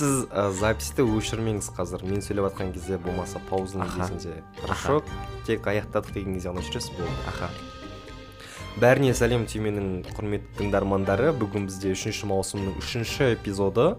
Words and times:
сіз 0.00 0.24
ә, 0.32 0.48
записьті 0.56 1.04
өшірмеңіз 1.04 1.68
қазір. 1.76 2.04
Мен 2.08 2.22
сөйлеп 2.24 2.48
жатқан 2.48 2.72
кезде 2.72 2.96
болмаса 3.00 3.40
паузаның 3.50 3.84
Аха. 3.84 4.06
кезінде 4.08 4.40
хорошо 4.62 5.02
тек 5.46 5.66
аяқтадық 5.68 6.14
деген 6.14 6.38
кезде 6.38 6.48
ғана 6.48 6.64
өшіресіз 6.64 6.94
болды. 6.96 7.12
Аха. 7.28 7.50
Бәріне 8.80 9.12
сәлем 9.18 9.44
түйменің 9.50 9.90
құрметті 10.14 10.56
тыңдармандары. 10.60 11.34
Бүгін 11.36 11.68
бізде 11.68 11.92
үшінші 11.92 12.30
маусымның 12.30 12.78
үшінші 12.80 13.34
эпизоды. 13.34 13.96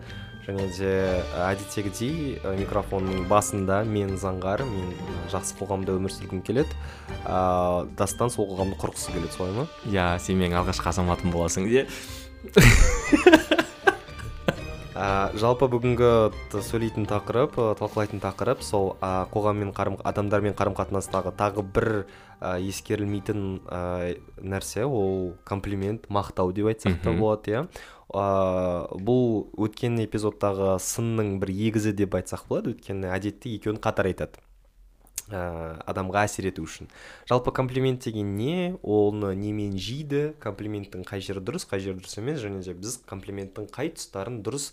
Және 0.48 0.66
де 0.74 0.94
әдеттегідей 1.38 2.40
микрофонның 2.58 3.28
басында 3.30 3.84
мен 3.86 4.16
заңғар 4.18 4.64
мен 4.66 4.90
жақсы 5.30 5.54
қоғамда 5.60 5.94
өмір 6.00 6.16
сүргім 6.16 6.42
келеді. 6.42 6.74
Ә, 7.28 7.86
дастан 8.00 8.34
сол 8.34 8.50
қоғамды 8.50 8.80
құрғысы 8.82 9.14
келеді 9.14 9.38
солай 9.38 9.54
ма? 9.60 9.68
Иә 9.86 10.18
сен 10.18 10.42
менің 10.42 10.64
алғашқы 10.64 10.90
азаматым 10.96 11.30
боласың 11.36 11.70
де. 11.70 11.86
ә, 15.02 15.32
жалпы 15.40 15.66
бүгінгі 15.72 16.10
сөйлейтін 16.54 17.08
тақырып 17.10 17.56
ә, 17.58 17.72
талқылайтын 17.80 18.22
тақырып 18.22 18.62
сол 18.66 18.92
ә, 19.02 19.26
қоғаммен 19.34 19.72
қарым 19.74 19.98
адамдармен 20.06 20.54
қарым 20.58 20.76
қатынастағы 20.78 21.34
тағы 21.40 21.64
бір 21.66 21.90
ә, 22.38 22.60
ескерілмейтін 22.62 23.42
ә, 23.66 23.82
нәрсе 24.38 24.86
ол 24.86 25.34
комплимент 25.48 26.06
мақтау 26.10 26.54
деп 26.54 26.70
айтсақ 26.74 27.02
та 27.02 27.16
болады 27.18 27.56
иә. 27.56 27.66
Ә, 28.14 28.26
бұл 29.02 29.50
өткен 29.58 29.98
эпизодтағы 30.06 30.76
сынның 30.84 31.40
бір 31.42 31.56
егізі 31.56 31.96
деп 31.98 32.20
айтсақ 32.22 32.46
болады 32.52 32.76
өйткені 32.76 33.10
әдетте 33.16 33.56
екеуін 33.58 33.82
қатар 33.82 34.12
айтады. 34.12 34.44
Ә, 35.32 35.42
адамға 35.90 36.26
әсер 36.28 36.48
ету 36.50 36.66
үшін 36.68 36.90
жалпы 37.30 37.54
комплимент 37.56 38.04
деген 38.06 38.36
не? 38.38 38.76
Оны 38.84 39.34
немен 39.36 39.78
жейді? 39.80 40.32
Комплименттің 40.44 41.06
қай 41.08 41.24
жері 41.24 41.44
дұрыс 41.44 41.68
қай 41.70 41.84
жері 41.84 42.02
дұрыс 42.02 42.18
емес? 42.22 42.42
Және 42.44 42.64
де 42.66 42.76
біз 42.78 43.00
комплименттің 43.10 43.70
қай 43.74 43.94
тұстарын 43.96 44.42
дұрыс 44.46 44.72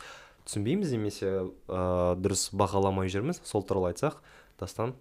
түсінбейміз 0.48 0.94
немесе 0.96 1.34
ә, 1.68 2.14
дұрыс 2.18 2.48
бағаламай 2.56 3.12
жүрміз? 3.12 3.42
Сол 3.44 3.66
туралы 3.66 3.92
айтсақ 3.92 4.22
дастан? 4.60 4.96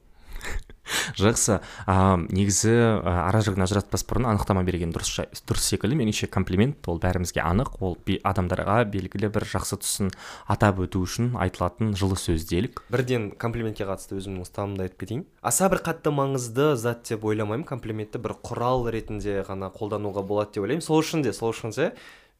Жақсы. 1.18 1.60
А, 1.86 2.18
негізі 2.18 2.72
а, 3.04 3.28
ара 3.28 3.42
жігін 3.46 3.66
ажыратпас 3.66 4.04
бұрын 4.08 4.30
анықтама 4.32 4.64
берген 4.68 4.94
дұрыс 4.96 5.20
дұрыс 5.48 5.66
секілді. 5.72 5.98
Меніңше 6.00 6.30
комплимент 6.32 6.88
ол 6.88 7.00
бәрімізге 7.04 7.44
анық. 7.44 7.78
Ол 7.84 7.98
адамдарға 7.98 8.84
белгілі 8.92 9.32
бір 9.34 9.48
жақсы 9.48 9.80
тұсын 9.82 10.12
атап 10.48 10.82
өту 10.84 11.02
үшін 11.06 11.34
айтылатын 11.40 11.94
жылы 11.98 12.18
сөз 12.20 12.48
делік 12.50 12.84
бірден 12.94 13.30
комплиментке 13.40 13.88
қатысты 13.88 14.18
өзімнің 14.20 14.46
ұстанымымды 14.46 14.88
айтып 14.88 15.04
кетейін. 15.04 15.26
Аса 15.42 15.70
бір 15.72 15.84
қатты 15.86 16.14
маңызды 16.14 16.76
зат 16.80 17.08
деп 17.10 17.26
ойламаймын. 17.28 17.68
Комплиментті 17.68 18.22
бір 18.24 18.38
құрал 18.44 18.88
ретінде 18.94 19.42
ғана 19.48 19.72
қолдануға 19.74 20.24
болады 20.28 20.58
деп 20.58 20.68
ойлаймын. 20.68 20.86
Сол 20.86 21.04
үшін 21.04 21.26
де 21.26 21.34
сол 21.36 21.56
үшін 21.56 21.76
де 21.76 21.92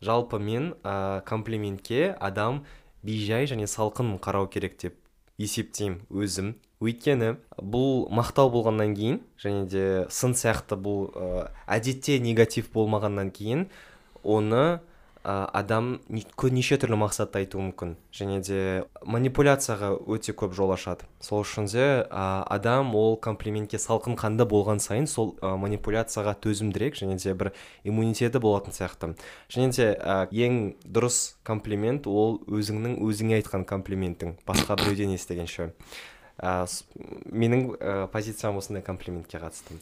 жалпы 0.02 0.40
мен 0.40 0.76
ә, 0.84 1.22
комплиментке 1.26 2.14
адам 2.20 2.64
бейжай 3.04 3.48
және 3.50 3.68
салқын 3.70 4.18
қарау 4.22 4.50
керек 4.52 4.78
деп 4.82 4.98
есептеймін 5.38 6.02
өзім. 6.10 6.56
Өйткені 6.84 7.36
бұл 7.58 8.06
мақтау 8.14 8.52
болғаннан 8.54 8.94
кейін 8.98 9.22
және 9.42 9.66
де 9.72 9.86
сын 10.14 10.36
сияқты 10.38 10.78
бұл 10.78 11.08
ә, 11.10 11.48
әдетте 11.66 12.20
негатив 12.22 12.70
болмағаннан 12.74 13.32
кейін 13.34 13.66
оны 14.22 14.80
ә, 15.28 15.50
адам 15.58 16.00
неше 16.08 16.78
түрлі 16.80 17.00
мақсатта 17.02 17.42
айтуы 17.42 17.66
мүмкін 17.66 17.96
және 18.16 18.40
де 18.46 18.60
манипуляцияға 19.04 19.90
өте 20.08 20.36
көп 20.38 20.54
жол 20.56 20.72
ашады. 20.76 21.08
Сол 21.20 21.42
үшін 21.44 21.68
де 21.72 21.86
ә, 22.06 22.44
адам 22.46 22.94
ол 22.96 23.18
комплиментке 23.18 23.80
салқын 23.82 24.16
қанды 24.20 24.48
болған 24.48 24.80
сайын 24.84 25.08
сол 25.10 25.34
ә, 25.42 25.56
манипуляцияға 25.60 26.36
төзімдірек 26.46 27.00
және 27.02 27.18
де 27.18 27.34
бір 27.34 27.52
иммунитеті 27.84 28.40
болатын 28.44 28.76
сияқты. 28.76 29.16
Және 29.50 29.74
де 29.76 29.90
ә, 29.98 30.28
ең 30.32 30.78
дұрыс 30.86 31.40
комплимент 31.44 32.08
ол 32.08 32.40
өзіңнің 32.48 33.02
өзіңе 33.04 33.42
айтқан 33.42 33.66
комплиментің 33.66 34.38
басқа 34.48 34.78
біреуден 34.80 35.18
естігенше. 35.18 35.74
Ә, 36.40 36.68
менің 37.32 37.70
ә, 37.78 38.08
позициям 38.14 38.58
осындай 38.58 38.84
комплиментке 38.86 39.42
қатысты 39.42 39.80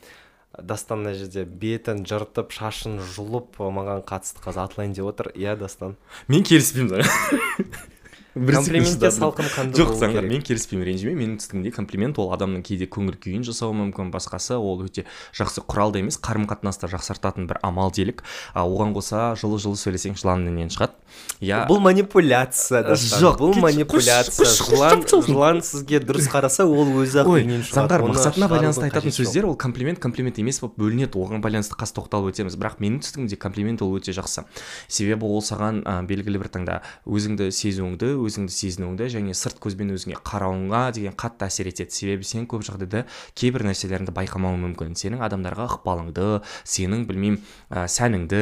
дастан 0.61 1.03
мына 1.03 1.13
жерде 1.17 1.43
бетін 1.45 2.05
жыртып 2.07 2.53
шашын 2.55 2.99
жұлып 3.15 3.59
маған 3.59 4.03
қатысты 4.07 4.43
қазір 4.43 4.65
атылайын 4.65 4.95
деп 4.95 5.09
отыр. 5.11 5.31
Иә 5.35 5.57
дастан. 5.59 5.97
Мен 6.27 6.45
келіспеймін 6.47 7.03
комплиментке 8.35 8.91
шыдадым. 8.91 9.15
салқын 9.15 9.47
қанды 9.55 9.79
жоқ 9.79 9.93
заңғар 9.95 10.27
мен 10.27 10.41
келіспеймін 10.43 10.85
ренжіме 10.89 11.13
менің 11.15 11.37
түсінігімде 11.39 11.71
комплимент 11.75 12.19
ол 12.19 12.33
адамның 12.35 12.65
кейде 12.67 12.85
көңіл 12.91 13.15
күйін 13.23 13.45
жасауы 13.47 13.71
мүмкін 13.79 14.11
басқасы 14.11 14.57
ол 14.59 14.83
өте 14.83 15.05
жақсы 15.31 15.63
құрал 15.63 15.93
да 15.95 16.03
емес 16.03 16.19
қарым 16.19 16.43
қатынасты 16.49 16.89
жақсартатын 16.91 17.47
бір 17.47 17.59
амал 17.63 17.91
делік. 17.95 18.23
А, 18.53 18.67
оған 18.67 18.91
қоса 18.95 19.35
жылы 19.39 19.59
жылы 19.59 19.79
сөйлесең 19.79 20.19
жылан 20.19 20.43
інінен 20.49 20.69
шығады 20.69 20.99
иә 21.39 21.63
бұл 21.69 21.79
манипуляция 21.79 22.83
Жоқ, 22.95 23.39
бұл 23.39 23.55
манипуляция. 23.63 24.45
жылан 24.45 25.05
жылан 25.07 25.61
сізге 25.63 26.01
дұрыс 26.03 26.27
қараса 26.27 26.65
ол 26.67 26.91
өзі 26.99 27.23
ақ 27.23 27.29
үйінен 27.31 27.63
шығады 27.63 27.79
заңғар 27.79 28.03
оны 28.03 28.15
мақсатына 28.15 28.49
байланысты 28.51 28.83
айтатын 28.89 29.15
сөздер 29.15 29.47
ол 29.47 29.55
комплимент 29.55 29.99
комплимент 30.03 30.39
емес 30.43 30.59
болып 30.59 30.75
бөлінеді 30.81 31.15
оған 31.15 31.39
байланысты 31.43 31.77
қазір 31.79 32.01
тоқталып 32.01 32.33
өтеміз. 32.33 32.57
Бірақ 32.59 32.81
менің 32.83 32.99
түсінігімде 33.03 33.39
комплимент 33.39 33.81
ол 33.85 33.95
өте 33.95 34.11
жақсы. 34.15 34.43
Себебі 34.87 35.23
ол 35.25 35.41
саған 35.41 35.83
белгілі 36.09 36.41
бір 36.43 36.51
таңда 36.51 36.81
өзіңді 37.07 37.49
сезуіңді 37.55 38.11
өзіңді 38.27 38.55
сезінуіңді 38.55 39.09
және 39.15 39.35
сырт 39.37 39.59
көзбен 39.63 39.93
өзіңе 39.95 40.19
қарауыңа 40.25 40.83
деген 40.97 41.17
қатты 41.17 41.47
әсер 41.49 41.71
етеді. 41.71 41.95
Себебі 41.95 42.27
сен 42.27 42.47
көп 42.49 42.65
жағдайда 42.67 43.05
кейбір 43.37 43.67
нәрселеріңді 43.69 44.15
байқамауың 44.15 44.63
мүмкін. 44.69 44.95
Сенің 44.99 45.25
адамдарға 45.25 45.69
ықпалыңды 45.75 46.29
сенің 46.63 47.05
білмеймін 47.09 47.43
ә, 47.69 47.85
сәніңді 47.85 48.41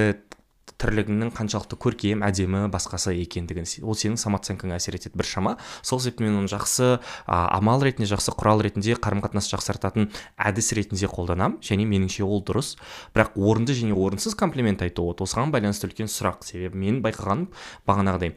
тірлігіңнің 0.84 1.32
қаншалықты 1.36 1.78
көркем 1.80 2.24
әдемі 2.26 2.66
басқасы 2.72 3.14
екендігін 3.22 3.68
ол 3.88 3.96
сенің 4.00 4.18
самооценкаңа 4.20 4.78
әсер 4.80 4.98
етеді 4.98 5.20
біршама. 5.20 5.56
Сол 5.82 6.02
себепті 6.04 6.26
мен 6.26 6.40
оны 6.42 6.52
жақсы 6.52 6.98
а, 6.98 7.38
амал 7.56 7.84
ретінде 7.86 8.10
жақсы 8.12 8.34
құрал 8.36 8.64
ретінде 8.66 8.98
қарым 9.00 9.24
қатынасты 9.24 9.56
жақсартатын 9.56 10.10
әдіс 10.36 10.74
ретінде 10.76 11.08
қолданамын 11.12 11.60
және 11.64 11.88
меніңше 11.88 12.26
ол 12.28 12.44
дұрыс. 12.44 12.76
Бірақ 13.16 13.38
орынды 13.38 13.76
және 13.78 13.96
орынсыз 13.96 14.36
комплимент 14.40 14.84
айту 14.84 15.08
осыған 15.14 15.54
байланысты 15.54 15.88
үлкен 15.88 16.12
сұрақ. 16.12 16.44
Себебі 16.48 16.80
мен 16.80 17.04
байқағаным 17.06 17.52
бағанағыдай 17.88 18.36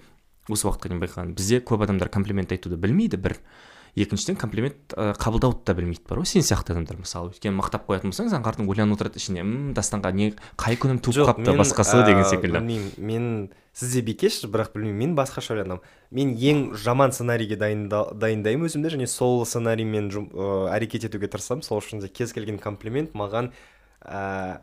осы 0.50 0.68
уақытқа 0.68 0.90
дейін 0.92 1.02
байқағаным 1.02 1.34
бізде 1.36 1.60
көп 1.60 1.82
адамдар 1.86 2.08
комплимент 2.08 2.52
айтуды 2.52 2.76
білмейді 2.76 3.16
бір. 3.16 3.38
Екіншіден 3.96 4.36
комплимент 4.36 4.92
ә, 4.92 5.14
қабылдауды 5.16 5.64
да 5.64 5.72
білмейді 5.72 6.02
бар 6.04 6.18
ғой 6.20 6.28
сен 6.28 6.44
сияқты 6.44 6.74
адамдар 6.74 6.98
мысалы. 7.00 7.30
Өйткені 7.32 7.56
мақтап 7.56 7.86
қоятын 7.88 8.12
болсаң 8.12 8.28
заңғардың 8.28 8.68
ойланып 8.68 8.98
отырады 8.98 9.16
ішінде. 9.16 9.40
Мм 9.40 9.70
дастанға 9.72 10.12
не 10.12 10.34
қай 10.60 10.76
күнім 10.76 11.00
туып 11.00 11.38
мен 11.40 11.56
басқасы? 11.56 12.02
ә, 12.02 12.04
деген 12.04 12.28
секілді. 12.28 12.60
білмеймін. 12.60 12.92
Мен 12.98 13.48
сіз 13.72 13.94
де 13.96 14.02
бикеш 14.04 14.44
бірақ 14.44 14.74
білмеймін. 14.76 14.98
Мен 15.00 15.16
басқаша 15.16 15.56
ойланамын. 15.56 15.80
Мен 16.10 16.36
ең 16.36 16.76
жаман 16.76 17.16
сценарийге 17.16 17.56
дайында- 17.56 18.12
дайындаймын 18.12 18.68
өзімді. 18.68 18.92
Және 18.98 19.06
сол 19.08 19.46
сценариймен 19.46 20.12
әрекет 20.12 21.08
етуге 21.08 21.32
тырысамын. 21.32 21.64
Сол 21.64 21.80
үшін 21.80 22.04
де 22.04 22.08
кез 22.12 22.36
келген 22.36 22.58
комплимент 22.60 23.16
маған 23.16 23.48
ә, 24.04 24.60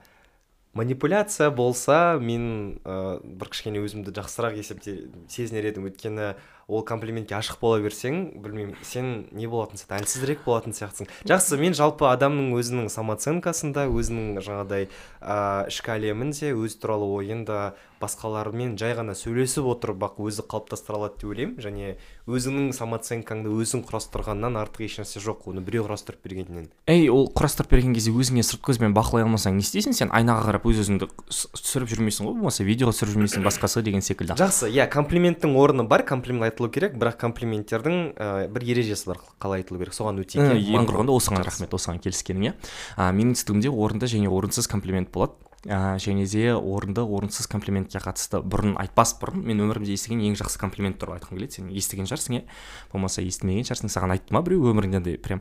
манипуляция 0.74 1.52
болса 1.52 2.18
мен 2.22 2.80
ә, 2.84 3.22
бір 3.22 3.54
кішкене 3.54 3.84
өзімді 3.84 4.14
жақсырақ 4.16 4.58
есепте 4.58 4.98
сезінер 5.30 5.70
едім. 5.70 5.88
Өйткені 5.90 6.34
ол 6.68 6.82
комплиментке 6.88 7.36
ашық 7.36 7.60
бола 7.60 7.82
берсең 7.84 8.40
білмеймін 8.42 8.78
сен 8.88 9.28
не 9.36 9.50
болатын 9.52 9.78
сияқты 9.78 10.00
әлсізірек 10.00 10.46
болатын 10.46 10.74
сияқтысың. 10.74 11.10
Жақсы 11.28 11.60
мен 11.60 11.76
жалпы 11.76 12.08
адамның 12.08 12.54
өзінің 12.56 12.88
самооценкасында 12.90 13.86
өзінің 13.92 14.40
жаңағыдай 14.40 14.88
ә, 14.88 15.68
ішкі 15.68 15.98
әлемінде 15.98 16.54
өзі 16.56 16.80
туралы 16.80 17.10
ойын 17.20 17.44
да 17.46 17.74
басқалармен 18.00 18.78
жай 18.80 18.96
ғана 18.96 19.14
сөйлесіп 19.16 19.68
отырып 19.76 20.02
ақ 20.08 20.18
өзі 20.24 20.44
қалыптастыра 20.48 20.98
алады 20.98 21.20
деп 21.20 21.30
ойлаймын. 21.34 21.60
Және 21.64 21.98
өзіңнің 22.28 22.72
самооценкаңды 22.76 23.52
өзің 23.52 23.84
құрастырғаннан 23.88 24.58
артық 24.60 24.88
ешнәрсе 24.88 25.20
жоқ. 25.24 25.48
Оны 25.52 25.64
біреу 25.64 25.86
құрастырып 25.88 26.24
бергеннен. 26.24 26.68
Ей 26.88 27.08
ол 27.12 27.30
құрастырып 27.32 27.76
берген 27.76 27.96
кезде 27.96 28.12
өзіңе 28.12 28.44
сырт 28.44 28.64
көзбен 28.64 28.96
бақылай 28.96 29.24
алмасаң 29.24 29.56
не 29.60 29.64
істейсің? 29.64 29.96
Сен 29.96 30.12
айнаға 30.12 30.50
қарап 30.50 30.63
өз 30.68 30.82
өзіңді 30.84 31.10
түсіріп 31.30 31.90
жүрмейсің 31.94 32.28
ғой 32.28 32.38
болмаса 32.38 32.66
видеоға 32.68 32.94
түсіріп 32.96 33.16
жүрмейсің 33.16 33.46
басқасы 33.48 33.84
деген 33.86 34.06
секілді. 34.06 34.38
Жақсы 34.40 34.70
иә 34.72 34.88
комплименттің 34.94 35.56
орны 35.60 35.88
бар 35.90 36.06
комплимент 36.08 36.52
айтылу 36.52 36.70
керек 36.74 36.96
бірақ 37.00 37.20
комплименттердің 37.24 37.98
ә, 38.16 38.48
бір 38.54 38.68
ережесі 38.74 39.12
бар 39.12 39.24
қалай 39.42 39.64
айтылу 39.64 39.82
керек 39.82 39.98
соған 39.98 40.22
өте 40.24 40.44
Ә, 40.44 40.56
ең 40.58 40.88
құрығанда 40.90 41.14
осыған 41.16 41.44
рахмет 41.46 41.74
осыған 41.76 42.00
келіскеніңе 42.04 42.54
а, 42.98 43.12
менің 43.16 43.36
түсінігімде 43.38 43.72
орынды 43.72 44.10
және 44.12 44.30
орынсыз 44.32 44.68
комплимент 44.68 45.12
болады. 45.14 45.38
А, 45.64 45.96
және 45.96 46.26
де 46.28 46.52
орынды 46.54 47.02
орынсыз 47.02 47.48
комплиментке 47.48 48.02
қатысты 48.04 48.42
бұрын 48.44 48.76
айтпас 48.82 49.16
бұрын 49.22 49.46
мен 49.48 49.64
өмірімде 49.64 49.96
естіген 49.96 50.20
ең 50.28 50.36
жақсы 50.42 50.60
комплимент 50.60 51.00
туралы 51.00 51.22
айтқым 51.22 51.40
келеді 51.40 51.62
сен 51.62 51.72
естіген 51.72 52.10
шығарсың 52.10 52.42
иә. 52.42 52.44
Болмаса 52.92 53.24
естімеген 53.24 53.70
шығарсың 53.70 53.94
саған 53.96 54.18
айтты 54.18 54.36
ма 54.36 54.44
біреу 54.44 54.74
өміріңде 54.74 55.00
андай 55.00 55.16
прям 55.24 55.40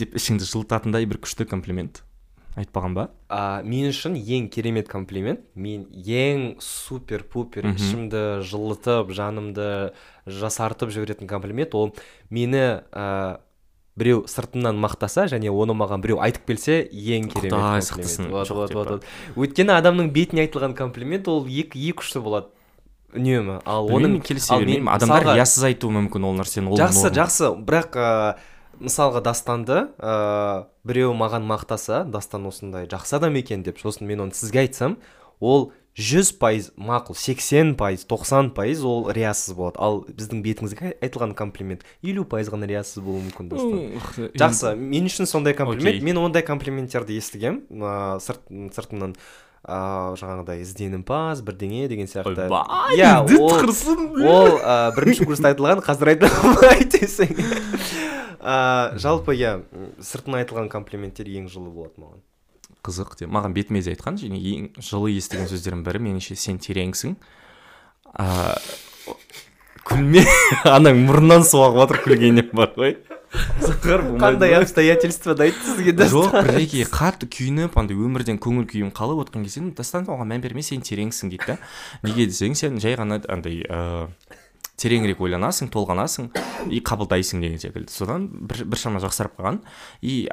деп 0.00 0.16
ішіңді 0.16 0.48
жылытатындай 0.48 1.04
бір 1.04 1.20
күшті 1.20 1.44
комплимент. 1.44 2.00
Айтпаған 2.56 2.94
ба? 2.96 3.08
А, 3.28 3.60
мен 3.62 3.90
үшін 3.90 4.16
ең 4.16 4.48
керемет 4.52 4.88
комплимент. 4.88 5.44
Мен 5.54 5.86
ең 5.92 6.56
супер 6.64 7.24
пупер 7.28 7.68
ішімді 7.74 8.40
жылытып 8.46 9.12
жанымды 9.14 9.92
жасартып 10.26 10.94
жіберетін 10.94 11.28
комплимент 11.28 11.74
ол 11.74 11.92
мені 12.30 12.82
ә, 12.90 13.38
біреу 13.98 14.24
сыртымнан 14.30 14.78
мақтаса 14.78 15.26
және 15.30 15.50
оны 15.50 15.74
маған 15.76 16.02
біреу 16.04 16.20
айтып 16.22 16.46
келсе 16.50 16.82
ең 16.86 17.28
керемет 17.32 17.88
комплимент. 17.90 18.30
Вот, 18.74 19.08
өйткені 19.36 19.74
адамның 19.76 20.12
бетіне 20.14 20.46
айтылған 20.46 20.76
комплимент 20.78 21.28
ол 21.28 21.44
екі 21.46 21.82
екі 21.90 22.04
ұшты 22.04 22.22
болады. 22.24 22.54
Үнемі. 23.16 23.62
Ал 23.64 23.88
оның 23.88 24.20
келісе 24.20 24.58
бермеймін 24.60 24.90
адамдар 24.92 25.30
риясыз 25.32 25.64
айтуы 25.70 25.94
мүмкін 25.96 26.26
ол 26.28 26.34
нәрсені 26.36 26.74
ол 26.74 26.76
жақсы 26.76 27.08
жақсы. 27.16 27.54
Бірақ 27.64 27.96
мысалға 28.80 29.22
дастанды 29.26 29.88
ә, 29.98 30.66
біреу 30.86 31.14
маған 31.18 31.46
мақтаса 31.48 32.04
дастан 32.08 32.46
осындай 32.50 32.88
жақсы 32.90 33.18
адам 33.18 33.36
екен 33.40 33.62
деп 33.66 33.80
сосын 33.82 34.06
мен 34.08 34.24
оны 34.26 34.36
сізге 34.36 34.66
айтсам 34.66 34.98
ол 35.40 35.70
жүз 35.98 36.30
пайыз 36.38 36.68
мақұл 36.78 37.16
сексен 37.18 37.72
пайыз 37.78 38.04
тоқсан 38.06 38.52
пайыз 38.54 38.84
ол 38.86 39.08
риясыз 39.10 39.56
болады. 39.58 39.80
Ал 39.82 40.04
біздің 40.06 40.44
бетіңізге 40.44 40.92
айтылған 41.02 41.34
комплимент 41.38 41.82
елу 42.06 42.22
пайыз 42.28 42.52
ғана 42.52 42.68
риясыз 42.70 43.02
болуы 43.02 43.24
мүмкін 43.26 43.50
дастан. 43.50 43.80
М, 43.98 44.30
жақсы 44.38 44.74
мен 44.78 45.10
үшін 45.10 45.26
сондай 45.26 45.58
комплимент. 45.58 45.98
Окей. 45.98 46.06
мен 46.06 46.22
ондай 46.22 46.46
комплименттерді 46.46 47.18
естігем. 47.18 47.64
Ә, 47.70 48.20
сырт, 48.22 48.46
сыртымнан 48.46 49.16
ә, 49.66 50.14
жаңағыдай 50.20 50.62
ізденімпаз 50.62 51.42
бірдеңе 51.42 51.88
деген 51.90 52.06
сияқты. 52.06 52.46
иә 52.94 53.26
ол 53.34 53.58
ол 54.22 54.54
ә, 54.62 54.94
бірінші 54.94 55.26
курста 55.26 55.50
айтылған 55.50 55.82
қазір 55.82 56.14
айта 56.14 56.30
десең 56.94 57.34
ә, 58.40 58.98
жалпы 58.98 59.34
иә 59.36 59.58
сыртынан 60.02 60.42
айтылған 60.42 60.70
комплименттер 60.72 61.28
ең 61.30 61.48
жылы 61.52 61.72
болады 61.74 61.98
маған. 62.02 62.22
Қызық 62.86 63.16
деп. 63.18 63.32
Маған 63.34 63.54
бетіме 63.56 63.82
де 63.82 63.94
айтқан 63.94 64.18
және 64.20 64.38
ең 64.38 64.68
жылы 64.78 65.12
естіген 65.16 65.50
сөздердің 65.50 65.84
бірі 65.86 66.02
меніңше 66.06 66.38
сен 66.38 66.60
тереңсің 66.62 67.16
а, 68.14 68.54
күлме. 69.88 70.24
Анаң 70.76 71.04
мұрнынан 71.08 71.46
су 71.46 71.64
ағып 71.66 71.82
жатыр 71.82 72.02
күлгеннен 72.06 72.50
бар 72.54 72.74
ғой. 72.78 72.96
Қандай 73.28 74.54
обстоятельствода 74.56 75.44
айтты 75.44 75.74
сізге 75.74 75.92
жоқ 76.08 76.32
бірдеңеге 76.32 76.86
қатты 76.88 77.28
күйініп 77.28 77.76
андай 77.76 77.98
өмірден 78.00 78.38
көңіл 78.40 78.64
күйім 78.70 78.92
қалып 78.96 79.26
отқан 79.26 79.44
кезде 79.44 79.66
дастан 79.76 80.08
оған 80.08 80.30
мән 80.32 80.44
берме 80.46 80.64
сен 80.64 80.80
тереңсің 80.80 81.34
дейді 81.34 81.50
да. 81.50 81.58
Неге 82.06 82.24
десең 82.30 82.56
сен 82.56 82.80
жай 82.80 82.96
ғана 82.96 83.20
андай 83.28 83.60
ыыы 83.68 84.08
тереңірек 84.78 85.20
ойланасың 85.24 85.72
толғанасың 85.74 86.30
и 86.70 86.82
қабылдайсың 86.84 87.42
деген 87.42 87.58
секілді. 87.62 87.92
Содан 87.92 88.28
бір, 88.30 88.64
біршама 88.70 89.02
жақсарып 89.02 89.38
қалған. 89.38 89.60
И 90.02 90.28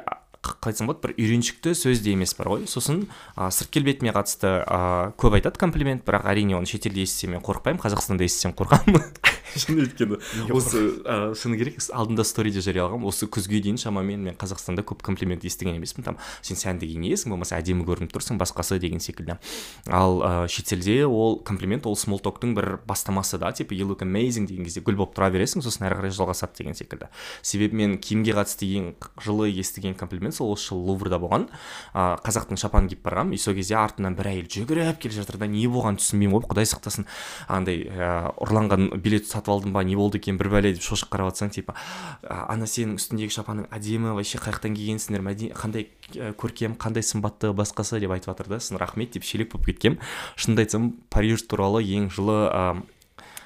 қалай 0.46 0.72
айтсам 0.72 0.90
болады 0.90 1.08
бір 1.08 1.14
үйреншікті 1.18 1.74
сөз 1.74 2.02
де 2.04 2.14
емес 2.14 2.34
бар 2.38 2.52
ғой. 2.52 2.66
Сосын 2.70 3.06
а, 3.34 3.50
сырт 3.50 3.72
келбетіме 3.74 4.14
қатысты 4.14 4.52
а, 4.62 5.12
көп 5.18 5.38
айтады 5.38 5.58
комплимент 5.60 6.04
бірақ 6.06 6.28
әрине 6.30 6.56
оны 6.58 6.70
шетелде 6.70 7.02
естісем 7.02 7.34
мен 7.34 7.42
қорықпаймын 7.46 7.82
қазақстанда 7.82 8.26
естісем 8.26 8.54
қорқамын 8.56 9.02
шын 9.62 9.78
өйткені 9.84 10.18
осы 10.54 10.82
ә, 11.06 11.34
шыны 11.38 11.58
керек 11.60 11.78
алдында 11.94 12.24
сториде 12.26 12.62
жариялағанмын 12.64 13.08
осы 13.08 13.28
күзге 13.30 13.60
дейін 13.62 13.78
шамамен 13.80 14.24
мен 14.26 14.38
қазақстанда 14.38 14.82
көп 14.86 15.04
комплимент 15.06 15.44
естіген 15.46 15.78
емеспін. 15.78 16.06
Там 16.06 16.18
сен 16.42 16.58
сәнді 16.58 16.88
киінесің 16.90 17.32
болмаса 17.32 17.58
әдемі 17.60 17.86
көрініп 17.86 18.14
тұрсың 18.14 18.40
басқасы 18.40 18.80
деген 18.82 19.02
секілді. 19.02 19.38
Ал 19.86 20.18
ә, 20.20 20.32
шетелде 20.50 21.04
ол 21.06 21.38
комплимент 21.46 21.86
ол 21.86 21.96
смолтоктың 21.96 22.56
бір 22.56 22.70
бастамасы 22.88 23.38
да 23.38 23.52
типа 23.52 23.74
you 23.74 23.86
look 23.86 24.02
amazing 24.02 24.48
деген 24.48 24.66
кезде 24.66 24.82
гүл 24.82 24.98
болып 24.98 25.14
тұра 25.16 25.30
бересің 25.34 25.62
сосын 25.64 25.86
әрі 25.88 26.00
қарай 26.00 26.14
жалғасады 26.16 26.58
деген 26.58 26.74
секілді. 26.78 27.10
Себебі 27.42 27.76
мен 27.82 27.96
киімге 28.02 28.34
қатысты 28.36 28.66
ең 28.66 28.92
жылы 29.22 29.50
естіген 29.52 29.94
комплимент 29.94 30.34
сол 30.34 30.52
осы 30.54 30.72
жылы 30.72 30.90
луврда 30.90 31.20
болған. 31.22 31.48
Ә, 31.94 32.18
қазақтың 32.26 32.58
шапанын 32.60 32.90
киіп 32.90 33.04
барғанмын. 33.06 33.36
И 33.36 33.40
сол 33.40 33.54
кезде 33.54 33.78
артымнан 33.78 34.16
бір 34.18 34.32
әйел 34.32 34.50
жүгіріп 34.50 35.00
келе 35.02 35.14
жатыр 35.20 35.38
да 35.40 35.48
не 35.50 35.66
болғанын 35.70 36.00
түсінбеймін 36.00 36.40
ғой 36.40 36.48
құдай 36.50 36.68
сақтасын. 36.70 37.06
Андай 37.52 37.84
ә, 37.86 38.32
ұрланған 38.42 38.88
билет 39.02 39.28
сатып 39.36 39.52
алдым 39.54 39.76
ба 39.76 39.84
не 39.86 39.96
болды 39.96 40.18
екен 40.18 40.40
бір 40.40 40.50
бәле 40.56 40.72
деп 40.76 40.84
шошып 40.86 41.12
қарап 41.12 41.30
жатсаң 41.32 41.52
типа 41.54 41.76
«А, 42.22 42.46
ана 42.52 42.66
сенің 42.66 42.96
үстіндегі 43.00 43.36
шапаның 43.36 43.68
әдемі 43.74 44.16
вообще 44.16 44.40
қай 44.42 44.56
жақтан 44.56 44.76
кигенсіңдер 44.76 45.24
мәде 45.26 45.52
қандай 45.56 45.88
ә, 46.16 46.32
көркем 46.34 46.76
қандай 46.80 47.04
сымбатты 47.06 47.52
басқасы? 47.56 48.00
деп 48.00 48.10
айтып 48.10 48.32
жатыр 48.32 48.48
да 48.48 48.60
сосын 48.60 48.80
рахмет 48.80 49.12
деп 49.12 49.24
шелек 49.24 49.52
болып 49.52 49.66
кеткем. 49.66 49.98
Шынымды 50.36 50.66
айтсам 50.66 50.92
париж 51.10 51.46
туралы 51.46 51.82
ең 51.84 52.10
жылы 52.10 52.36
ә, 52.50 52.82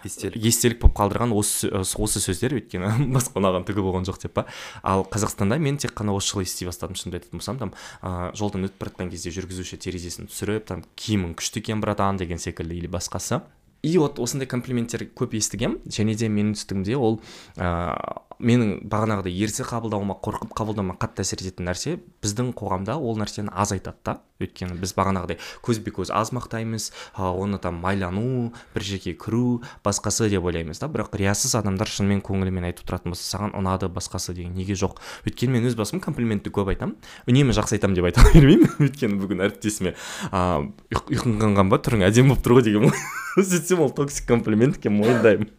естелік. 0.05 0.37
естелік 0.37 0.81
болып 0.81 0.97
қалдырған 0.99 1.35
осы 1.37 1.71
осы 1.71 2.23
сөздер 2.23 2.55
өйткені 2.59 3.11
басқа 3.17 3.41
ұнаған 3.41 3.67
түгі 3.69 3.85
болған 3.85 4.07
жоқ 4.09 4.21
деп 4.25 4.35
па. 4.39 4.47
Ал 4.83 5.05
қазақстанда 5.11 5.59
мен 5.59 5.79
тек 5.79 5.95
қана 5.97 6.15
осы 6.17 6.35
жылы 6.35 6.47
ести 6.49 6.69
бастадым 6.69 6.99
шынымды 6.99 7.21
айтатын 7.21 7.41
болсам 7.41 7.61
там 7.61 7.75
ыыы 8.03 8.35
жолдан 8.39 8.69
өтіп 8.69 8.81
бара 8.81 8.95
жатқан 8.95 9.13
кезде 9.13 9.33
жүргізуші 9.35 9.81
терезесін 9.81 10.31
түсіріп 10.31 10.69
там 10.71 10.85
киімің 10.97 11.37
күшті 11.41 11.65
екен 11.65 11.81
братан 11.85 12.21
деген 12.21 12.39
секілді 12.39 12.81
или 12.81 12.91
басқасы. 12.91 13.43
И 13.83 13.97
вот 13.99 14.19
осындай 14.21 14.49
комплименттер 14.49 15.07
көп 15.17 15.37
естігем. 15.39 15.79
Және 15.87 16.15
де 16.15 16.29
менің 16.29 16.57
түсінігімде 16.59 16.97
ол 16.97 17.21
ыыы 17.57 18.30
менің 18.41 18.71
бағанағыдай 18.91 19.35
ерсі 19.45 19.65
қабылдауыма 19.69 20.17
қорқып 20.25 20.55
қабылдауыма 20.57 20.97
қатты 21.01 21.25
әсер 21.25 21.43
ететін 21.45 21.69
нәрсе 21.69 21.97
біздің 22.25 22.53
қоғамда 22.59 22.97
ол 22.97 23.19
нәрсені 23.21 23.53
аз 23.53 23.73
айтады 23.77 24.01
да. 24.05 24.17
Өйткені 24.41 24.79
біз 24.81 24.95
бағанағыдай 24.97 25.37
көзбе 25.61 25.93
көз 25.93 26.09
аз 26.17 26.31
мақтаймыз 26.33 26.87
оны 27.21 27.59
там 27.61 27.77
майлану 27.83 28.55
бір 28.73 28.87
жерге 28.87 29.13
кіру 29.21 29.61
басқасы 29.85 30.31
деп 30.33 30.45
ойлаймыз 30.49 30.81
да. 30.81 30.89
Бірақ 30.89 31.13
риясыз 31.21 31.55
адамдар 31.61 31.91
шынымен 31.93 32.23
көңілімен 32.25 32.71
айтып 32.71 32.89
тұратын 32.89 33.13
болса 33.13 33.37
саған 33.37 33.53
ұнады 33.61 33.91
басқасы 33.93 34.33
деген 34.33 34.57
неге 34.57 34.79
жоқ? 34.81 34.97
Өйткені 35.29 35.59
мен 35.59 35.69
өз 35.69 35.77
басым 35.77 36.01
комплиментті 36.01 36.49
көп 36.57 36.73
айтамын. 36.73 36.97
Үнемі 37.29 37.53
жақсы 37.53 37.77
айтамын 37.77 38.01
деп 38.01 38.09
айта 38.09 38.25
бермеймін. 38.33 38.73
Өйткені 38.89 39.21
бүгін 39.21 39.45
әріптесіме 39.45 39.93
ұйқ- 40.33 41.13
ұйқың 41.13 41.37
қанған 41.45 41.69
ба? 41.75 41.83
Түрің 41.85 42.09
әдемі 42.09 42.33
болып 42.33 42.45
тұр 42.47 42.57
ғой 42.57 42.65
деген 42.71 42.89
сөйтсем 43.37 43.85
ол 43.85 43.93
токсик 43.93 44.25
комплимент 44.31 44.81
екенін 44.81 45.03
мойындаймын. 45.05 45.51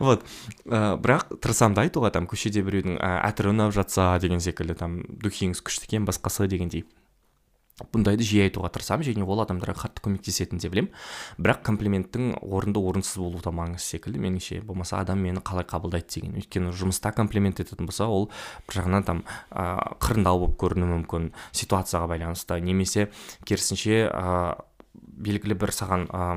Вот. 0.00 0.24
Ә, 0.66 0.96
бірақ 1.02 1.36
тырысамын 1.42 1.76
да 1.76 1.86
айтуға 1.86 2.12
там 2.14 2.26
көшеде 2.30 2.64
біреудің 2.64 2.98
ә, 2.98 3.12
әтірі 3.28 3.52
ұнап 3.52 3.76
жатса 3.76 4.14
деген 4.22 4.40
секілді 4.40 4.78
там 4.78 4.98
духиіңіз 5.22 5.62
күшті 5.62 5.90
екен 5.90 6.08
басқасы 6.08 6.48
дегендей. 6.48 6.86
Бұндайды 7.90 8.22
жиі 8.22 8.44
айтуға 8.44 8.68
тырысамын 8.74 9.06
және 9.06 9.24
ол 9.24 9.40
адамдарға 9.42 9.74
қатты 9.80 10.02
көмектесетінін 10.04 10.60
де 10.60 10.68
білемін. 10.70 10.90
Бірақ 11.40 11.62
комплименттің 11.66 12.34
орынды 12.44 12.78
орынсыз 12.78 13.16
болуы 13.18 13.40
да 13.42 13.50
маңызды 13.50 13.96
секілді. 13.96 14.20
Меніңше 14.22 14.60
болмаса 14.68 15.00
адам 15.00 15.24
мені 15.24 15.40
қалай 15.42 15.64
қабылдайды 15.66 16.20
деген. 16.20 16.36
Өйткені 16.38 16.70
жұмыста 16.76 17.14
комплимент 17.16 17.64
ететін 17.64 17.88
болса 17.88 18.06
ол 18.06 18.28
бір 18.68 18.76
жағынан 18.76 19.08
там 19.08 19.24
ә, 19.50 19.96
қырындау 20.04 20.44
болып 20.44 20.60
көрінуі 20.60 20.92
мүмкін 20.92 21.32
ситуацияға 21.50 22.12
байланысты. 22.12 22.60
Немесе 22.60 23.08
керісінше 23.48 24.04
ә, 24.12 24.60
белгілі 24.94 25.56
бір 25.58 25.72
саған 25.74 26.06
ә, 26.12 26.28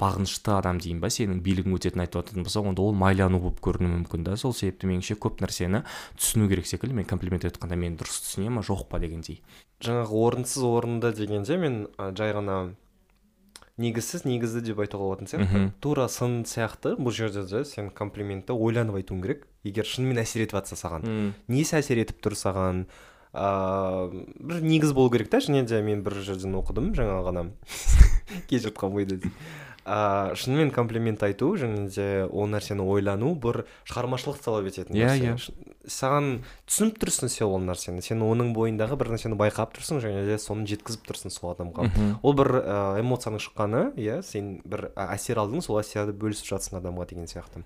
бағынышты 0.00 0.54
адам 0.56 0.80
дейін 0.82 1.00
ба 1.02 1.10
сенің 1.12 1.40
билігің 1.44 1.76
өтетінін 1.76 2.04
айтып 2.04 2.20
жататын 2.20 2.46
болса 2.46 2.62
онда 2.66 2.82
ол 2.82 2.94
майлану 2.98 3.40
болып 3.42 3.60
көрінуі 3.64 3.92
мүмкін 4.00 4.24
да. 4.26 4.36
Сол 4.40 4.54
себепті 4.56 4.90
меніңше 4.90 5.16
көп 5.22 5.42
нәрсені 5.44 5.84
түсіну 6.18 6.48
керек 6.50 6.66
секілді. 6.66 6.98
Мен 6.98 7.06
комплимент 7.06 7.46
айтқанда 7.46 7.78
мен 7.78 7.98
дұрыс 8.00 8.22
түсіне 8.26 8.50
ма 8.50 8.64
жоқ 8.66 8.88
па 8.90 8.98
дегендей. 8.98 9.40
Жаңағы 9.84 10.24
орынсыз 10.26 10.66
орынды 10.66 11.12
дегенде 11.14 11.58
мен 11.62 11.86
жай 12.18 12.34
ғана 12.34 12.74
негізсіз 13.80 14.22
негізді 14.26 14.62
деп 14.68 14.82
айтуға 14.84 15.08
болатын 15.08 15.30
сияқты. 15.30 15.64
Тура 15.82 16.06
сын 16.10 16.42
сияқты. 16.46 16.94
Бұл 16.98 17.14
жерде 17.14 17.42
де 17.50 17.64
сен 17.66 17.90
комплиментті 17.90 18.54
ойланып 18.54 19.00
айтуың 19.00 19.22
керек. 19.24 19.48
Егер 19.66 19.88
шынымен 19.88 20.22
әсер 20.22 20.44
етіп 20.44 20.60
жатса 20.60 20.78
саған. 20.78 21.34
Несі 21.50 21.78
әсер 21.80 22.02
етіп 22.02 22.22
тұр 22.22 22.38
саған? 22.38 22.86
Ыыы 23.34 24.26
бір 24.38 24.62
негіз 24.62 24.92
болу 24.94 25.10
керек 25.10 25.30
та. 25.30 25.42
Және 25.42 25.64
де 25.66 25.82
мен 25.82 26.04
бір 26.06 26.20
жерден 26.22 26.54
оқыдым 26.60 26.92
жаңа 26.94 27.18
ғана. 27.26 27.48
Кешіріп 28.50 28.78
қалмайды. 28.78 29.18
Ыыы 29.84 30.36
шынымен 30.40 30.70
комплимент 30.72 31.22
айту 31.22 31.50
және 31.60 31.88
де 31.92 32.24
ол 32.24 32.46
нәрсені 32.48 32.80
ойлану 32.88 33.34
бір 33.36 33.64
шығармашылық 33.84 34.38
талап 34.44 34.64
ететін 34.70 34.96
Иә, 34.96 35.10
нәрсе. 35.10 35.26
иә. 35.28 35.36
Ш- 35.36 35.52
саған 35.84 36.28
түсініп 36.66 36.96
тұрсың 37.02 37.28
сен 37.28 37.46
ол 37.46 37.60
нәрсені 37.60 38.00
сен 38.02 38.22
оның 38.24 38.54
бойындағы 38.56 38.96
бір 38.96 39.12
нәрсені 39.12 39.36
байқап 39.36 39.74
тұрсың 39.76 40.00
және 40.00 40.24
де 40.24 40.38
соны 40.40 40.64
жеткізіп 40.70 41.04
тұрсың 41.10 41.30
сол 41.34 41.52
адамға 41.52 41.84
Мгм. 41.90 42.18
ол 42.22 42.32
бір 42.32 42.48
ә, 42.64 43.00
эмоцияның 43.04 43.42
шыққаны 43.44 43.82
иә 44.00 44.22
сен 44.24 44.62
бір 44.64 44.88
әсер 44.96 45.36
алдың 45.44 45.60
сол 45.60 45.78
әсерді 45.82 46.16
бөлісіп 46.16 46.48
жатсың 46.54 46.80
адамға 46.80 47.06
деген 47.12 47.28
сияқты 47.28 47.60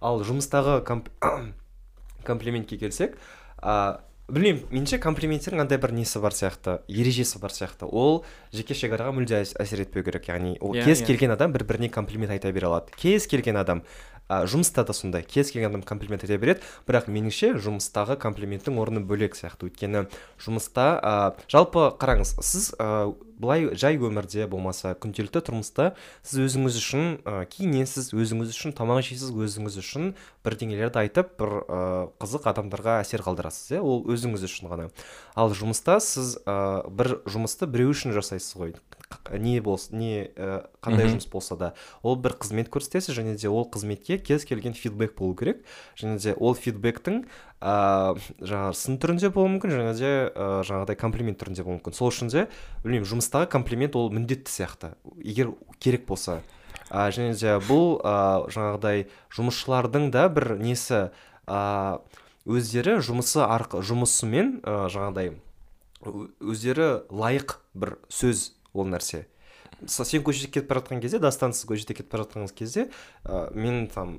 ал 0.00 0.22
жұмыстағы 0.22 0.84
комп... 0.86 1.08
комплиментке 2.24 2.76
келсек 2.78 3.18
ә, 3.62 3.98
білмеймін 4.26 4.64
меніңше 4.72 4.98
комплименттердің 4.98 5.60
андай 5.62 5.78
бір 5.78 5.92
несі 5.94 6.18
бар 6.18 6.34
сияқты 6.34 6.80
ережесі 6.90 7.38
бар 7.38 7.52
сияқты 7.54 7.86
ол 7.86 8.24
жеке 8.52 8.74
шекараға 8.74 9.12
мүлде 9.14 9.38
әс- 9.44 9.54
әсер 9.62 9.84
етпеу 9.84 10.02
керек 10.02 10.26
яғни 10.26 10.56
ол 10.60 10.74
Иә, 10.74 10.82
кез 10.84 11.02
иә. 11.04 11.06
келген 11.12 11.30
адам 11.36 11.52
бір 11.54 11.62
біріне 11.68 11.88
комплимент 11.94 12.32
айта 12.34 12.50
бере 12.52 12.66
алады 12.66 12.90
кез 12.98 13.28
келген 13.30 13.56
адам 13.62 13.84
ә, 14.28 14.42
жұмыста 14.48 14.84
да 14.86 14.94
сондай. 14.96 15.22
Кез 15.22 15.52
келген 15.52 15.70
адам 15.70 15.82
комплимент 15.86 16.24
айта 16.24 16.38
береді 16.40 16.64
бірақ 16.88 17.10
меніңше 17.12 17.54
жұмыстағы 17.62 18.18
комплименттің 18.22 18.78
орны 18.82 19.02
бөлек 19.06 19.38
сияқты. 19.38 19.70
Өйткені 19.70 20.06
жұмыста 20.42 20.88
ә, 20.98 21.14
жалпы 21.52 21.90
қараңыз 22.00 22.36
сіз 22.42 22.72
ә, 22.78 23.14
былай 23.38 23.68
жай 23.76 23.98
өмірде 24.00 24.46
болмаса 24.48 24.94
күнделікті 24.96 25.42
тұрмыста 25.44 25.90
сіз 26.24 26.46
өзіңіз 26.46 26.78
үшін 26.80 27.06
ә, 27.22 27.44
киінесіз 27.52 28.12
өзіңіз 28.16 28.54
үшін 28.54 28.74
тамақ 28.76 29.02
жейсіз 29.06 29.32
өзіңіз 29.34 29.76
үшін 29.82 30.14
бірдеңелерді 30.46 31.02
айтып 31.04 31.36
бір 31.40 31.52
ә, 31.66 31.80
қызық 32.22 32.48
адамдарға 32.52 33.00
әсер 33.04 33.24
қалдырасыз 33.26 33.76
иә? 33.76 33.82
Ол 33.84 34.06
өзіңіз 34.08 34.46
үшін 34.48 34.72
ғана. 34.72 34.88
Ал 35.36 35.52
жұмыста 35.52 35.98
сіз 36.00 36.38
ә, 36.48 36.86
бір 36.88 37.18
жұмысты 37.28 37.68
біреу 37.68 37.92
үшін 37.92 38.16
жасайсыз 38.16 38.56
ғой. 38.56 38.76
Не 39.38 39.60
болсын 39.62 39.98
не 39.98 40.12
ә, 40.34 40.66
қандай 40.82 41.08
жұмыс 41.10 41.28
болса 41.30 41.56
да 41.56 41.72
ол 42.02 42.16
бір 42.18 42.34
қызмет 42.40 42.70
көрсетесіз 42.72 43.14
және 43.14 43.36
де 43.38 43.48
ол 43.48 43.68
қызметке 43.70 44.18
кез 44.18 44.44
келген 44.44 44.74
фидбек 44.74 45.16
болу 45.18 45.34
керек. 45.34 45.62
Және 45.98 46.18
де 46.22 46.34
ол 46.34 46.54
фидбектің 46.54 47.22
ыыы 47.60 48.18
жаңағы 48.42 48.74
сын 48.74 48.98
түрінде 49.02 49.30
болуы 49.30 49.54
мүмкін 49.56 49.74
және 49.76 49.94
де 49.98 50.12
ә, 50.30 50.62
жаңағыдай 50.66 50.98
комплимент 50.98 51.40
түрінде 51.42 51.62
болуы 51.62 51.78
мүмкін. 51.78 51.96
Сол 51.96 52.10
үшін 52.10 52.32
де 52.34 52.46
білмеймін 52.82 53.08
жұмыстағы 53.14 53.50
комплимент 53.50 53.96
ол 53.96 54.10
міндетті 54.10 54.50
сияқты. 54.50 54.94
Егер 55.22 55.54
керек 55.78 56.06
болса. 56.06 56.42
А, 56.90 57.08
және 57.10 57.34
де 57.38 57.56
бұл 57.66 58.00
а, 58.02 58.46
жаңағыдай 58.50 59.06
жұмысшылардың 59.34 60.10
да 60.14 60.28
бір 60.28 60.56
несі 60.58 61.08
а, 61.46 62.02
өздері 62.46 63.00
жұмысы 63.02 63.42
арқы 63.42 63.82
жұмысымен 63.86 64.60
а, 64.62 64.86
жаңағыдай 64.92 65.34
өздері 66.40 67.08
лайық 67.10 67.58
бір 67.74 67.96
сөз 68.12 68.52
ол 68.76 68.86
нәрсе. 68.92 69.26
Мысалы, 69.82 70.06
сен 70.08 70.22
көшеде 70.24 70.48
кетіп 70.48 70.70
бара 70.70 70.80
жатқан 70.80 71.02
кезде 71.02 71.18
дастан 71.20 71.52
сіз 71.52 71.66
көшеде 71.68 71.92
кетіп 71.98 72.12
бара 72.14 72.24
жатқан 72.24 72.46
кезде 72.56 72.86
ә, 73.26 73.50
мен 73.52 73.88
там 73.92 74.16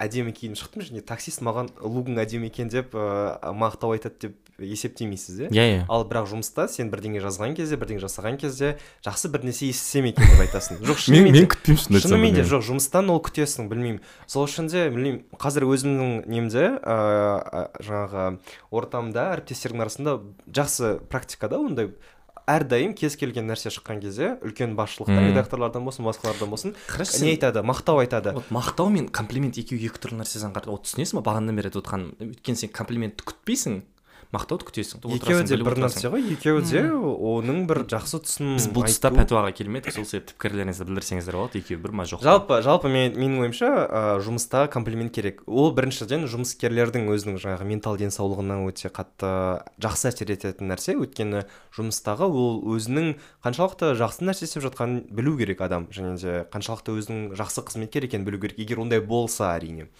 әдемі 0.00 0.32
киініп 0.32 0.56
шықтым 0.56 0.86
және 0.86 1.02
таксист 1.04 1.42
маған 1.44 1.68
лугың 1.82 2.16
әдемі 2.22 2.48
екен 2.48 2.70
деп 2.72 2.94
ә, 2.96 3.36
мақтау 3.52 3.92
айтады 3.98 4.16
деп 4.28 4.38
есептемейсіз 4.56 5.40
иә? 5.42 5.48
Иә 5.52 5.64
иә. 5.68 5.80
Ал 5.92 6.06
бірақ 6.08 6.30
жұмыста 6.30 6.64
сен 6.72 6.88
бірдеңе 6.88 7.20
жазған 7.20 7.52
кезде 7.58 7.76
бірдеңе 7.76 8.00
жасаған 8.06 8.38
кезде 8.40 8.78
жақсы 9.04 9.28
бір 9.34 9.44
нәрсе 9.50 9.68
естісем 9.68 10.08
екен 10.08 10.24
деп 10.30 10.40
айтасың. 10.46 10.80
Жоқ 10.80 10.96
мен 10.96 11.02
шынымен 11.04 11.28
мен 11.28 11.36
де- 11.42 11.50
күтпеймін 11.52 11.82
шынымды 11.82 11.98
айтсам 12.00 12.14
шынымен 12.14 12.34
де 12.38 12.46
жоқ 12.48 12.64
жұмыстан 12.70 13.12
ол 13.12 13.20
күтесің 13.20 13.68
білмеймін. 13.68 14.00
Сол 14.24 14.48
үшін 14.48 14.70
де 14.72 14.88
білмеймін 14.88 15.26
қазір 15.36 15.68
өзімнің 15.68 16.24
немде 16.24 16.64
ыыы 16.80 17.68
жаңағы 17.84 18.26
ортамда 18.72 19.28
әріптестердің 19.36 19.84
арасында 19.84 20.16
жақсы 20.48 20.94
практика 21.04 21.52
да 21.52 21.60
ондай 21.60 21.92
әрдайым 22.46 22.94
кез 22.94 23.16
келген 23.18 23.48
нәрсе 23.50 23.72
шыққан 23.74 23.98
кезде 24.02 24.36
үлкен 24.46 24.76
басшылықтан 24.78 25.32
редакторлардан 25.32 25.84
болсын 25.86 26.06
басқалардан 26.06 26.50
болсын 26.52 26.76
не 27.20 27.32
айтады 27.34 27.64
мақтау 27.66 27.98
айтады. 28.04 28.36
Вот 28.38 28.50
мақтау 28.54 28.88
мен 28.94 29.08
комплимент 29.08 29.58
екеуі 29.58 29.88
екі 29.88 29.98
түрлі 29.98 30.20
нәрсе 30.22 30.38
заңғар 30.44 30.70
вот 30.70 30.86
түсінесің 30.86 31.18
ба 31.18 31.26
бағанадан 31.26 31.58
бері 31.58 31.72
айтып 31.72 31.82
отқаным 31.82 32.14
өйткені 32.22 32.62
сен 32.62 32.70
комплиментті 32.70 33.26
күтпейсің. 33.26 33.80
Мақтауды 34.34 34.66
күтесің. 34.66 35.02
Екеуі 35.16 35.44
де 35.46 35.58
бір 35.60 35.78
нәрсе 35.84 36.10
ғой. 36.10 36.24
Екеуі 36.34 36.64
де 36.66 36.82
оның 36.90 37.64
бір 37.68 37.82
жақсы 37.90 38.20
тұсын 38.24 38.56
біз 38.56 38.66
бұл 38.74 38.86
тұста 38.88 39.12
пәтуаға 39.14 39.52
келмедік 39.56 39.94
сол 39.94 40.06
себепті 40.08 40.34
пікірлеріңізді 40.36 40.86
білдірсеңіздер 40.88 41.38
болады. 41.38 41.60
Екеуі 41.62 41.80
бір 41.84 41.94
ма 41.96 42.06
жоқ 42.10 42.24
жалпы 42.26 42.58
жалпы 42.66 42.90
мен, 42.92 43.14
менің 43.14 43.46
ойымша 43.46 43.70
ә, 43.70 44.02
жұмыста 44.26 44.66
комплимент 44.72 45.14
керек. 45.14 45.42
Ол 45.46 45.72
біріншіден 45.76 46.26
жұмыскерлердің 46.30 47.08
өзінің 47.14 47.40
жаңағы 47.42 47.68
ментал 47.70 47.98
денсаулығына 48.00 48.58
өте 48.66 48.90
қатты 48.90 49.32
жақсы 49.82 50.10
әсер 50.10 50.34
ететін 50.34 50.72
нәрсе. 50.72 50.96
Өйткені 50.98 51.46
жұмыстағы 51.76 52.26
ол 52.26 52.60
өзінің 52.76 53.14
қаншалықты 53.46 53.94
жақсы 54.00 54.26
нәрсе 54.26 54.48
істеп 54.48 54.66
жатқанын 54.66 55.06
білу 55.14 55.36
керек 55.38 55.62
адам. 55.64 55.88
Және 55.94 56.16
де 56.20 56.38
қаншалықты 56.52 56.96
өзінің 56.98 57.26
жақсы 57.38 57.66
қызметкер 57.68 58.08
екенін 58.08 58.26
білу 58.28 58.42
керек. 58.42 58.58
Егер 58.58 58.82
ондай 58.82 59.00
болса 59.00 59.54
әрине. 59.54 59.90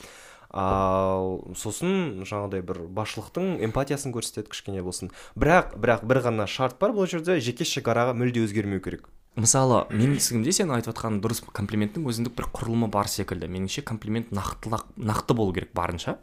Ал 0.50 1.42
сосын 1.56 2.22
жаңағыдай 2.26 2.62
бір 2.66 2.82
басшылықтың 2.96 3.58
эмпатиясын 3.66 4.14
көрсетеді 4.14 4.52
кішкене 4.52 4.84
болсын. 4.86 5.10
Бірақ 5.38 5.76
бірақ 5.80 6.06
бір 6.06 6.22
ғана 6.28 6.46
шарт 6.50 6.78
бар 6.80 6.94
бұл 6.96 7.08
жерде 7.10 7.40
жеке 7.40 7.64
шекараға 7.64 8.14
мүлде 8.16 8.44
өзгермеу 8.46 8.82
керек. 8.84 9.08
Мысалы 9.36 9.82
менің 9.92 10.16
түсінігімде 10.16 10.52
сен 10.56 10.70
айтып 10.72 10.94
отқан 10.94 11.18
дұрыс 11.20 11.42
комплименттің 11.44 12.06
өзіндік 12.08 12.38
бір 12.38 12.46
құрылымы 12.56 12.88
бар 12.88 13.10
секілді. 13.12 13.50
Меніңше 13.52 13.84
комплимент 13.84 14.30
нақтылақ 14.32 14.86
нақты 14.96 15.36
болу 15.36 15.52
керек 15.52 15.74
барынша. 15.76 16.16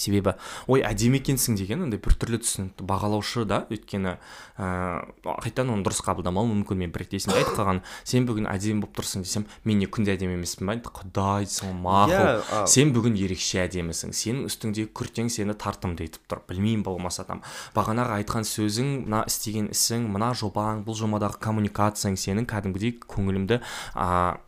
Себебі 0.00 0.34
ой 0.66 0.82
әдемі 0.86 1.20
екенсің 1.20 1.56
деген 1.58 1.82
андай 1.86 2.00
біртүрлі 2.02 2.38
түсінікті 2.42 2.86
бағалаушы 2.86 3.44
да 3.48 3.62
өйткені 3.70 4.16
ыыы 4.56 5.36
қайтадан 5.44 5.72
оны 5.74 5.84
дұрыс 5.86 6.00
қабылдамауы 6.06 6.48
мүмкін 6.62 6.78
мен 6.80 6.92
бір 6.94 7.04
рет 7.04 7.12
есімде 7.18 7.38
айтып 7.42 7.58
қалған. 7.58 7.80
Сен 8.08 8.24
бүгін 8.28 8.46
әдемі 8.48 8.80
болып 8.84 8.96
тұрсың 9.00 9.24
десем 9.26 9.44
мен 9.64 9.78
не 9.82 9.86
күнде 9.90 10.14
әдемі 10.16 10.38
емеспін 10.38 10.70
ба 10.70 10.76
құдай 11.00 11.44
десең 11.48 11.74
мақұл 11.84 12.14
Иә, 12.16 12.40
а- 12.52 12.66
сен 12.70 12.92
бүгін 12.96 13.18
ерекше 13.20 13.60
әдемісің 13.66 14.14
сенің 14.16 14.46
үстіңдегі 14.48 14.88
күртең 14.96 15.28
сені 15.32 15.54
тартымды 15.60 16.06
етіп 16.08 16.24
тұр 16.30 16.40
білмеймін 16.48 16.82
болмаса 16.86 17.24
там 17.28 17.42
бағанағы 17.76 18.16
айтқан 18.22 18.46
сөзің 18.48 18.90
мына 19.06 19.24
істеген 19.28 19.68
ісің 19.74 20.08
мына 20.16 20.32
жобаң 20.38 20.84
бұл 20.86 20.96
жобадағы 20.96 21.40
коммуникацияң 21.42 22.16
сенің 22.16 22.48
кәдімгідей 22.48 22.96
көңілімді 23.04 23.60
ко- 23.60 24.40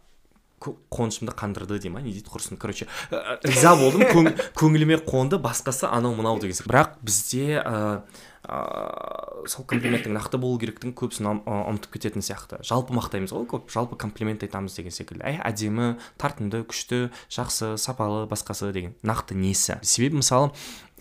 қуанышымды 0.60 1.34
қандырды 1.38 1.78
дей 1.78 1.90
ма? 1.92 2.02
Не 2.02 2.12
дейді 2.12 2.28
құрсын 2.30 2.58
короче 2.58 2.86
ә, 3.10 3.38
риза 3.44 3.74
болдым. 3.78 4.02
Көң- 4.10 4.34
көңіліме 4.60 5.00
қонды. 5.06 5.38
Басқасы 5.42 5.86
анау 5.90 6.14
мынау 6.18 6.40
деген 6.42 6.56
сияқты. 6.58 6.72
Бірақ 6.72 6.98
бізде 7.02 7.62
ә, 7.62 8.02
ә, 8.44 9.46
сол 9.46 9.64
комплименттің 9.70 10.14
нақты 10.18 10.40
болу 10.40 10.58
керектігін 10.58 10.94
көбісін 10.98 11.30
ұмытып 11.46 11.96
кететін 11.98 12.24
сияқты. 12.24 12.60
Жалпы 12.66 12.96
мақтаймыз 12.96 13.34
ғой 13.34 13.48
көп. 13.50 13.70
Жалпы 13.72 13.96
комплимент 14.00 14.42
айтамыз 14.42 14.76
деген 14.76 14.94
секілді. 14.94 15.24
Әй 15.24 15.40
әдемі 15.46 15.96
тартымды 16.18 16.64
күшті 16.68 17.08
жақсы 17.30 17.76
сапалы 17.78 18.26
басқасы 18.30 18.72
деген 18.72 18.94
нақты 19.02 19.38
несі? 19.38 19.78
Себебі 19.82 20.22
мысалы 20.22 20.52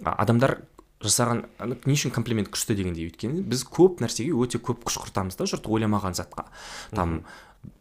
адамдар 0.04 0.60
жасаған 1.04 1.44
не 1.86 1.94
үшін 1.94 2.10
комплимент 2.14 2.50
күшті 2.50 2.74
дегендей 2.78 3.06
өйткені 3.06 3.44
біз 3.46 3.62
көп 3.70 4.00
нәрсеге 4.02 4.34
өте 4.34 4.58
көп 4.58 4.82
күш 4.88 4.98
құртамыз 5.04 5.38
да 5.38 5.46
жұрт 5.46 5.70
ойламаған 5.70 6.18
затқа. 6.18 6.48
Там 6.90 7.20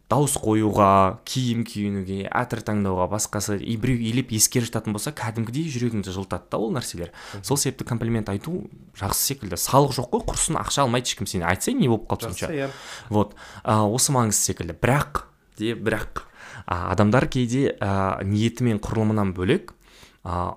дауыс 0.07 0.37
қоюға 0.39 1.19
киім 1.27 1.65
киінуге 1.67 2.21
әтір 2.31 2.61
таңдауға 2.69 3.09
басқасы 3.11 3.57
и 3.59 3.75
біреу 3.79 3.99
елеп 4.07 4.31
еске 4.37 4.61
жататын 4.63 4.95
болса 4.95 5.11
кәдімгідей 5.11 5.67
жүрегіңді 5.73 6.13
жылытады 6.15 6.47
да 6.53 6.59
ол 6.63 6.71
нәрселер. 6.75 7.11
Сол 7.43 7.59
себепті 7.59 7.87
комплимент 7.89 8.31
айту 8.31 8.69
жақсы 8.95 9.33
секілді. 9.33 9.59
Салық 9.59 9.97
жоқ 9.97 10.09
қой 10.15 10.23
құрсын 10.29 10.59
ақша 10.61 10.85
алмайды 10.85 11.11
ешкім 11.11 11.27
сені 11.27 11.47
айтса 11.51 11.75
не 11.75 11.91
болып 11.91 12.07
қалды 12.07 12.31
сонша? 12.31 12.51
иә. 12.55 12.69
Вот. 13.09 13.35
А, 13.63 13.83
осы 13.83 14.15
маңызды 14.15 14.53
секілді. 14.53 14.77
Бірақ 14.79 15.25
де 15.59 15.75
бірақ 15.75 16.23
адамдар 16.65 17.27
кейде 17.27 17.75
а, 17.81 18.23
ниеті 18.23 18.63
мен 18.63 18.79
құрылымынан 18.79 19.35
бөлек 19.35 19.75
а, 20.23 20.55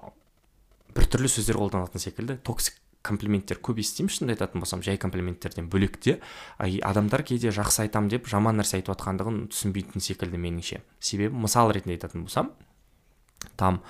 біртүрлі 0.95 1.31
сөздер 1.31 1.59
қолданатын 1.59 2.03
секілді. 2.03 2.39
Токсик 2.47 2.80
комплименттер 3.07 3.61
көп 3.65 3.81
естимін 3.81 4.13
шынымды 4.13 4.37
айтатын 4.37 4.63
болсам 4.63 4.83
жай 4.85 4.99
комплименттерден 5.01 5.69
бөлек 5.73 5.97
те. 6.01 6.19
Адамдар 6.59 7.25
кейде 7.25 7.53
жақсы 7.55 7.87
айтам 7.87 8.09
деп 8.13 8.29
жаман 8.29 8.61
нәрсе 8.61 8.81
айтып 8.81 8.95
жатқандығын 8.95 9.47
түсінбейтін 9.53 10.05
секілді 10.05 10.41
меніңше. 10.41 10.83
Себебі 11.01 11.41
мысал 11.47 11.73
ретінде 11.73 11.97
айтатын 11.97 12.27
болсам 12.27 12.53
там 13.61 13.81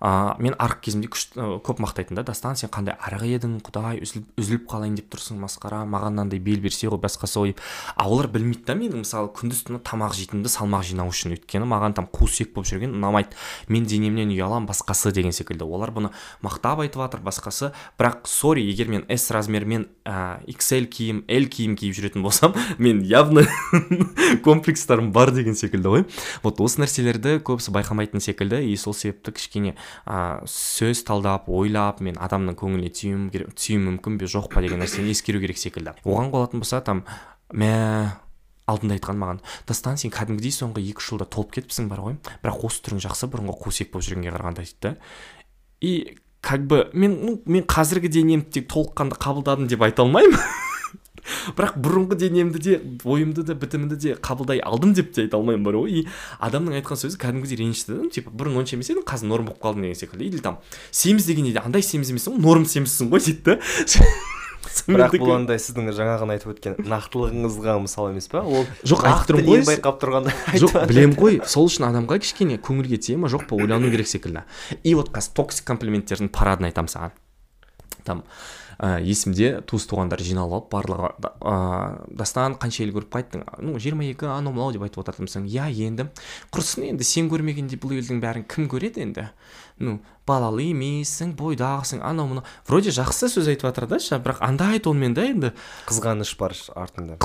ә, 0.00 0.34
мен 0.40 0.56
арық 0.56 0.80
кезімде 0.86 1.10
күшті 1.12 1.38
ә, 1.38 1.48
көп 1.64 1.82
мақтайтын 1.84 2.18
да 2.18 2.24
дастан 2.26 2.56
сен 2.56 2.72
қандай 2.72 2.96
арық 2.96 3.26
едің? 3.28 3.58
Құдай 3.66 4.00
үзіліп, 4.04 4.28
үзіліп 4.40 4.66
қалайын 4.70 4.96
деп 4.98 5.10
тұрсың 5.12 5.40
масқара. 5.42 5.84
Маған 5.88 6.16
мынандай 6.16 6.40
бел 6.42 6.62
берсе 6.62 6.88
ғой 6.88 7.00
басқасы 7.02 7.42
ғой 7.42 7.54
а 7.96 8.08
олар 8.08 8.28
білмейді 8.32 8.64
да 8.66 8.76
менің 8.78 9.02
мысалы 9.02 9.30
күндіз 9.34 9.64
түні 9.68 9.80
тамақ 9.86 10.14
жейтінімді 10.18 10.50
салмақ 10.52 10.84
жинау 10.86 11.10
үшін. 11.12 11.34
Өйткені 11.36 11.68
маған 11.68 11.96
там 11.98 12.08
қу 12.10 12.28
сүйек 12.30 12.52
болып 12.54 12.70
жүрген 12.70 12.94
ұнамайды. 12.96 13.34
Мен 13.68 13.86
денемнен 13.88 14.32
ұяламын 14.34 14.68
басқасы 14.68 15.12
деген 15.14 15.34
секілді. 15.34 15.66
Олар 15.66 15.92
бұны 15.94 16.12
мақтап 16.44 16.82
айтып 16.84 17.02
жатыр 17.02 17.22
басқасы. 17.26 17.72
Бірақ 17.98 18.28
сори 18.30 18.64
егер 18.68 18.90
мен 18.92 19.04
S 19.08 19.32
размермен 19.34 19.88
ә, 20.04 20.38
XL 20.46 20.88
киім 20.92 21.22
L 21.28 21.48
киім 21.50 21.76
киіп 21.78 21.96
жүретін 21.98 22.24
болсам 22.24 22.54
мен 22.78 23.02
явно 23.02 23.44
комплекстарым 24.46 25.12
бар 25.12 25.32
деген 25.34 25.58
секілді 25.58 25.94
ғой. 25.94 26.06
Вот 26.42 26.62
осы 26.64 26.82
нәрселерді 26.82 27.38
көбісі 27.44 27.74
байқамайтын 27.74 28.22
секілді. 28.24 28.62
И 28.68 28.76
сол 28.76 28.94
себепті 29.18 29.32
кішкене 29.32 29.74
ә, 30.06 30.44
сөз 30.46 31.02
талдап 31.04 31.48
ойлап 31.48 32.00
мен 32.00 32.16
адамның 32.16 32.56
көңіліне 32.58 32.90
тиюім 32.92 33.30
керек 33.30 33.50
мүмкін 33.58 34.18
бе 34.18 34.26
жоқ 34.26 34.50
па 34.52 34.62
деген 34.62 34.80
нәрсені 34.80 35.10
ескеру 35.10 35.40
керек 35.40 35.58
секілді. 35.58 35.94
Оған 36.04 36.30
қалатын 36.30 36.62
болса 36.62 36.80
там 36.80 37.04
мә 37.52 38.18
алдында 38.68 38.98
айтқан 38.98 39.18
маған 39.18 39.40
дастан 39.66 39.96
сен 39.96 40.12
кәдімгідей 40.12 40.52
соңғы 40.52 40.84
екі 40.90 41.02
жылда 41.02 41.26
толып 41.26 41.56
кетіпсің 41.56 41.88
бар 41.88 42.02
ғой 42.04 42.16
бірақ 42.42 42.64
осы 42.68 42.82
түрің 42.84 43.02
жақсы 43.06 43.30
бұрынғы 43.32 43.56
қусек 43.64 43.92
болып 43.92 44.06
жүргенге 44.06 44.34
қарағанда 44.34 44.62
дейді 44.62 44.76
да. 44.82 44.96
И 45.80 46.18
как 46.42 46.66
бы 46.66 46.90
мен 46.92 47.18
ну 47.24 47.42
мен 47.46 47.64
қазіргі 47.64 48.08
денемді 48.08 48.60
тек 48.60 48.68
толыққанды 48.70 49.16
қабылдадым 49.18 49.68
деп 49.68 49.82
айта 49.82 50.02
алмаймын. 50.02 50.38
Бірақ 51.58 51.76
бұрынғы 51.82 52.18
денемді 52.22 52.62
де 52.62 52.78
бойымды 53.04 53.44
да 53.46 53.54
бітімімді 53.58 53.96
де 53.96 54.14
қабылдай 54.14 54.62
алдым 54.62 54.94
деп 54.94 55.12
те 55.12 55.26
айта 55.26 55.38
алмаймын 55.38 55.66
бар 55.66 55.80
ғой. 55.82 56.02
И 56.02 56.06
адамның 56.38 56.80
айтқан 56.80 57.00
сөзі 57.00 57.20
кәдімгідей 57.20 57.62
ренжітті 57.62 57.98
да 57.98 58.08
типа 58.12 58.32
бұрын 58.32 58.58
онша 58.62 58.76
емес 58.76 58.90
едің 58.92 59.06
қазір 59.08 59.32
норм 59.32 59.50
болып 59.50 59.62
қалдың 59.62 59.88
деген 59.88 60.00
секілді. 60.02 60.24
Или 60.28 60.42
там 60.44 60.58
семіз 60.90 61.26
деген 61.26 61.48
неде 61.48 61.62
андай 61.64 61.82
семіз 61.82 62.12
емессің 62.14 62.38
ғой 62.38 62.44
норм 62.48 62.66
семізсің 62.68 63.12
ғой 63.12 63.24
дейді 63.24 63.54
да. 63.54 63.60
Бірақ 64.88 65.14
бұл 65.18 65.32
андай 65.34 65.58
сіздің 65.60 65.90
жаңағыны 65.96 66.34
айтып 66.36 66.50
өткен 66.52 66.76
нақтылығыңызға 66.86 67.76
мысал 67.82 68.10
емес 68.10 68.28
па 68.30 68.42
ол 68.42 68.66
Жоқ, 68.86 69.04
айтып 69.08 69.30
тұрмын 69.30 69.48
ғой. 69.48 69.62
байқап 69.68 69.98
тұрғанда 70.02 70.34
жоқ 70.60 70.76
білемін 70.90 71.16
ғой. 71.18 71.38
Сол 71.48 71.68
үшін 71.70 71.88
адамға 71.88 72.18
кішкене 72.22 72.58
көңілге 72.62 72.98
тие 73.02 73.16
ма 73.18 73.30
жоқ 73.32 73.46
па 73.50 73.58
ойлану 73.58 73.90
керек 73.90 74.10
секілді. 74.10 74.44
И 74.82 74.94
вот 74.94 75.10
қазір 75.14 75.34
токсик 75.40 75.66
комплименттердің 75.68 76.30
парадын 76.34 76.68
айтамын 76.70 76.92
саған. 76.92 77.16
Там 78.04 78.22
ә, 78.78 78.98
есімде 79.02 79.58
туыс 79.66 79.86
туғандар 79.90 80.22
жиналып 80.22 80.54
алып 80.54 80.68
барлығы 80.72 81.10
ә, 81.42 81.56
дастан 82.14 82.54
қанша 82.60 82.84
ел 82.84 82.94
көріп 82.94 83.10
қайттың? 83.16 83.44
Ну 83.66 83.78
жиырма 83.82 84.06
екі 84.06 84.30
анау 84.30 84.54
мынау 84.54 84.72
деп 84.74 84.86
айтып 84.86 85.02
отыратынсың 85.02 85.48
иә 85.50 85.66
енді 85.88 86.08
құрысын 86.54 86.86
енді 86.92 87.06
сен 87.06 87.30
көрмегенде 87.32 87.80
бұл 87.82 87.96
елдің 87.98 88.22
бәрін 88.22 88.46
кім 88.48 88.70
көреді 88.70 89.02
енді? 89.08 89.28
Ну 89.82 89.98
балалы 90.28 90.70
емессің 90.70 91.34
бойдақсың 91.38 92.02
анау 92.06 92.30
мынау 92.30 92.46
вроде 92.70 92.94
жақсы 92.94 93.30
сөз 93.32 93.50
айтып 93.50 93.70
жатыр 93.70 93.90
да 93.90 93.98
бірақ 93.98 94.42
андай 94.44 94.78
тонмен 94.78 95.14
да 95.14 95.26
енді. 95.26 95.54
Қызғаныш 95.90 96.36
бар 96.38 96.54
артында. 96.76 97.18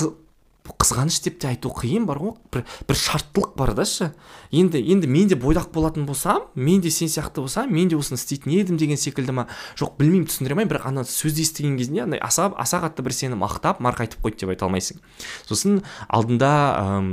Қыз- 0.63 0.93
қызғаныш 0.93 1.17
деп 1.23 1.39
те 1.39 1.47
айту 1.49 1.69
қиын 1.73 2.05
бар 2.07 2.19
ғой. 2.21 2.33
Бір, 2.53 2.63
бір 2.87 2.95
шарттылық 2.95 3.55
бар 3.57 3.73
да 3.75 3.83
шы 3.83 4.13
енді 4.51 4.79
енді 4.79 5.07
мен 5.07 5.27
де 5.27 5.35
бойдақ 5.35 5.71
болатын 5.73 6.05
болсам 6.05 6.45
мен 6.55 6.81
де 6.81 6.91
сен 6.91 7.07
сияқты 7.07 7.41
болсам 7.41 7.71
мен 7.73 7.89
де 7.89 7.97
осыны 7.97 8.15
істейтін 8.15 8.53
едім 8.53 8.77
деген 8.77 8.97
секілді 8.97 9.31
ма? 9.35 9.47
Жоқ 9.75 9.97
білмеймін 9.99 10.27
түсіндіре 10.29 10.55
алмаймын 10.55 10.71
бірақ 10.71 10.87
ана 10.87 11.03
сөзді 11.03 11.43
естіген 11.43 11.75
кезінде 11.77 12.03
андай 12.05 12.19
аса 12.23 12.51
аса 12.55 12.79
қатты 12.79 13.03
бір 13.03 13.15
сені 13.15 13.35
мақтап 13.39 13.83
марқайтып 13.83 14.23
қойды 14.23 14.43
деп 14.45 14.53
айта 14.55 14.67
алмайсың. 14.69 15.03
Сосын 15.47 15.81
алдында 16.07 16.51
ым, 16.79 17.11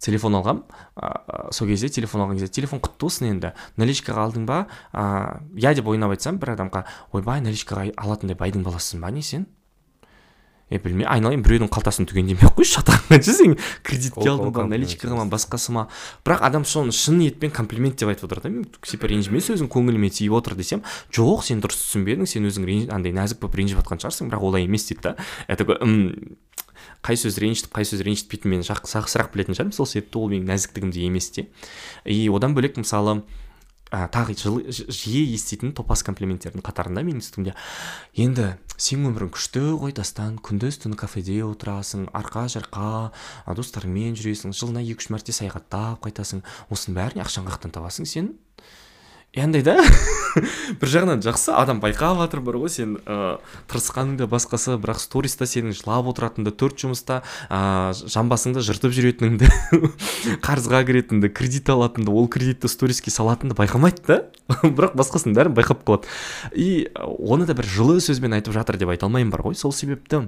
телефон 0.00 0.40
алғам. 0.40 0.64
Ә, 0.96 1.52
сол 1.52 1.68
кезде 1.68 1.88
телефон 1.92 2.24
алған 2.24 2.40
кезде 2.40 2.48
телефон 2.48 2.80
құтты 2.80 3.06
болсын 3.06 3.30
енді. 3.30 3.52
Наличкаға 3.76 4.26
алдың 4.26 4.46
ба? 4.48 4.66
Ә, 4.90 5.42
иә 5.54 5.74
деп 5.78 5.86
ойнап 5.86 6.10
айтсам 6.16 6.38
бір 6.40 6.56
адамға 6.56 6.84
ойбай 7.12 7.42
наличкаға 7.44 7.90
алатындай 8.00 8.34
байдың 8.34 8.64
баласысың 8.64 9.04
ба? 9.04 9.10
Не 9.14 9.22
сен? 9.22 9.46
Е 10.70 10.78
білмей 10.78 11.06
айналайын 11.10 11.42
біреудің 11.42 11.70
қалтасын 11.74 12.06
түгендемей 12.06 12.46
ақ 12.46 12.54
қойшы 12.60 12.76
шатағанша 12.78 13.32
сен 13.40 13.56
кредитке 13.82 14.28
алдың 14.30 14.52
ба 14.54 14.66
наличкаға 14.70 15.16
ма 15.18 15.24
басқасы 15.32 15.72
ма? 15.74 15.86
Бірақ 16.26 16.44
адам 16.46 16.64
соны 16.64 16.92
шын 16.94 17.18
ниетпен 17.18 17.50
комплимент 17.50 17.98
деп 17.98 18.12
айтып 18.12 18.28
отыр 18.30 18.42
да. 18.44 18.52
Мен 18.54 18.68
типа 18.86 19.10
ренжіме 19.10 19.42
сөзің 19.42 19.66
көңіліме 19.72 20.10
тиіп 20.14 20.36
отыр 20.38 20.54
десем 20.54 20.84
жоқ 21.10 21.42
сен 21.48 21.58
дұрыс 21.64 21.80
түсінбедің 21.82 22.30
сен 22.30 22.46
өзің 22.46 22.92
андай 22.94 23.10
нәзік 23.16 23.42
болып 23.42 23.58
ренжіп 23.58 23.82
жатқан 23.82 23.98
шығарсың 24.04 24.30
бірақ 24.30 24.46
олай 24.46 24.68
емес 24.70 24.86
дейді 24.86 25.10
да. 25.10 25.16
Я 25.48 25.56
такой 25.58 25.76
«М, 25.82 26.38
қай 27.04 27.16
сөз 27.18 27.36
ренжітіп 27.40 27.74
қай 27.74 27.84
сөз 27.88 28.02
ренжітпейтінін 28.06 28.60
мен 28.60 28.64
жақ- 28.64 28.86
жақсырақ 28.88 29.32
білетін 29.34 29.56
шығармын 29.56 29.74
сол 29.76 29.88
себепті 29.88 30.20
ол 30.20 30.30
менің 30.32 30.48
нәзіктігімде 30.52 31.02
емес 31.08 31.30
те 31.34 31.46
и 32.04 32.28
одан 32.28 32.54
бөлек 32.56 32.76
мысалы 32.80 33.22
ә, 33.90 34.06
тағы 34.10 34.34
жылы- 34.38 34.70
жиі 34.70 35.24
еститін 35.34 35.72
топас 35.74 36.02
комплименттердің 36.06 36.62
қатарында 36.62 37.02
менің 37.02 37.22
үстімде. 37.22 37.54
Енді 38.14 38.54
сенің 38.76 39.10
өмірің 39.10 39.32
күшті 39.34 39.64
ғой 39.82 39.92
дастан 39.92 40.38
күндіз 40.38 40.78
түні 40.84 40.96
кафеде 40.96 41.40
отырасың 41.44 42.06
арқа 42.14 42.46
жарқа 42.48 43.10
достарыңмен 43.58 44.14
жүресің 44.16 44.54
жылына 44.54 44.84
екі 44.86 45.02
үш 45.04 45.10
мәрте 45.10 45.34
саяхаттап 45.36 46.00
қайтасың. 46.06 46.44
Осының 46.70 46.96
бәріне 46.96 47.24
ақшаны 47.26 47.50
қаяқтан 47.50 47.74
табасың 47.74 48.06
сен 48.06 48.34
андай 49.38 49.62
да? 49.62 49.76
Бір 50.80 50.90
жағынан 50.90 51.20
жақсы 51.22 51.52
адам 51.54 51.78
байқап 51.82 52.18
жатыр 52.18 52.40
бар 52.42 52.56
ғой 52.58 52.70
сен 52.72 52.96
ыыы 52.98 53.36
тырысқаның 53.70 54.16
да 54.18 54.26
басқасы 54.30 54.74
бірақ 54.82 54.98
сториста 55.02 55.46
сенің 55.46 55.74
жылап 55.78 56.08
отыратыныңды 56.10 56.50
төрт 56.58 56.82
жұмыста 56.82 57.20
ыыы 57.46 58.10
жамбасыңды 58.10 58.64
жыртып 58.66 58.94
жүретініңді 58.96 59.50
қарызға 60.46 60.82
кіретініңді 60.88 61.30
кредит 61.30 61.70
алатыныңды 61.70 62.10
ол 62.10 62.26
кредитті 62.26 62.70
сториске 62.70 63.14
салатыныңды 63.14 63.54
байқамайды 63.58 64.02
да? 64.10 64.18
Бірақ 64.66 64.98
басқасының 64.98 65.38
бәрін 65.38 65.54
байқап 65.54 65.86
қалады. 65.86 66.10
И 66.54 66.90
оны 67.06 67.46
да 67.46 67.54
бір 67.54 67.70
жылы 67.70 68.00
сөзбен 68.02 68.34
айтып 68.34 68.54
жатыр 68.58 68.82
деп 68.82 68.90
айта 68.90 69.06
алмаймын 69.06 69.30
бар 69.30 69.46
ғой. 69.46 69.54
Сол 69.54 69.70
себепті 69.70 70.26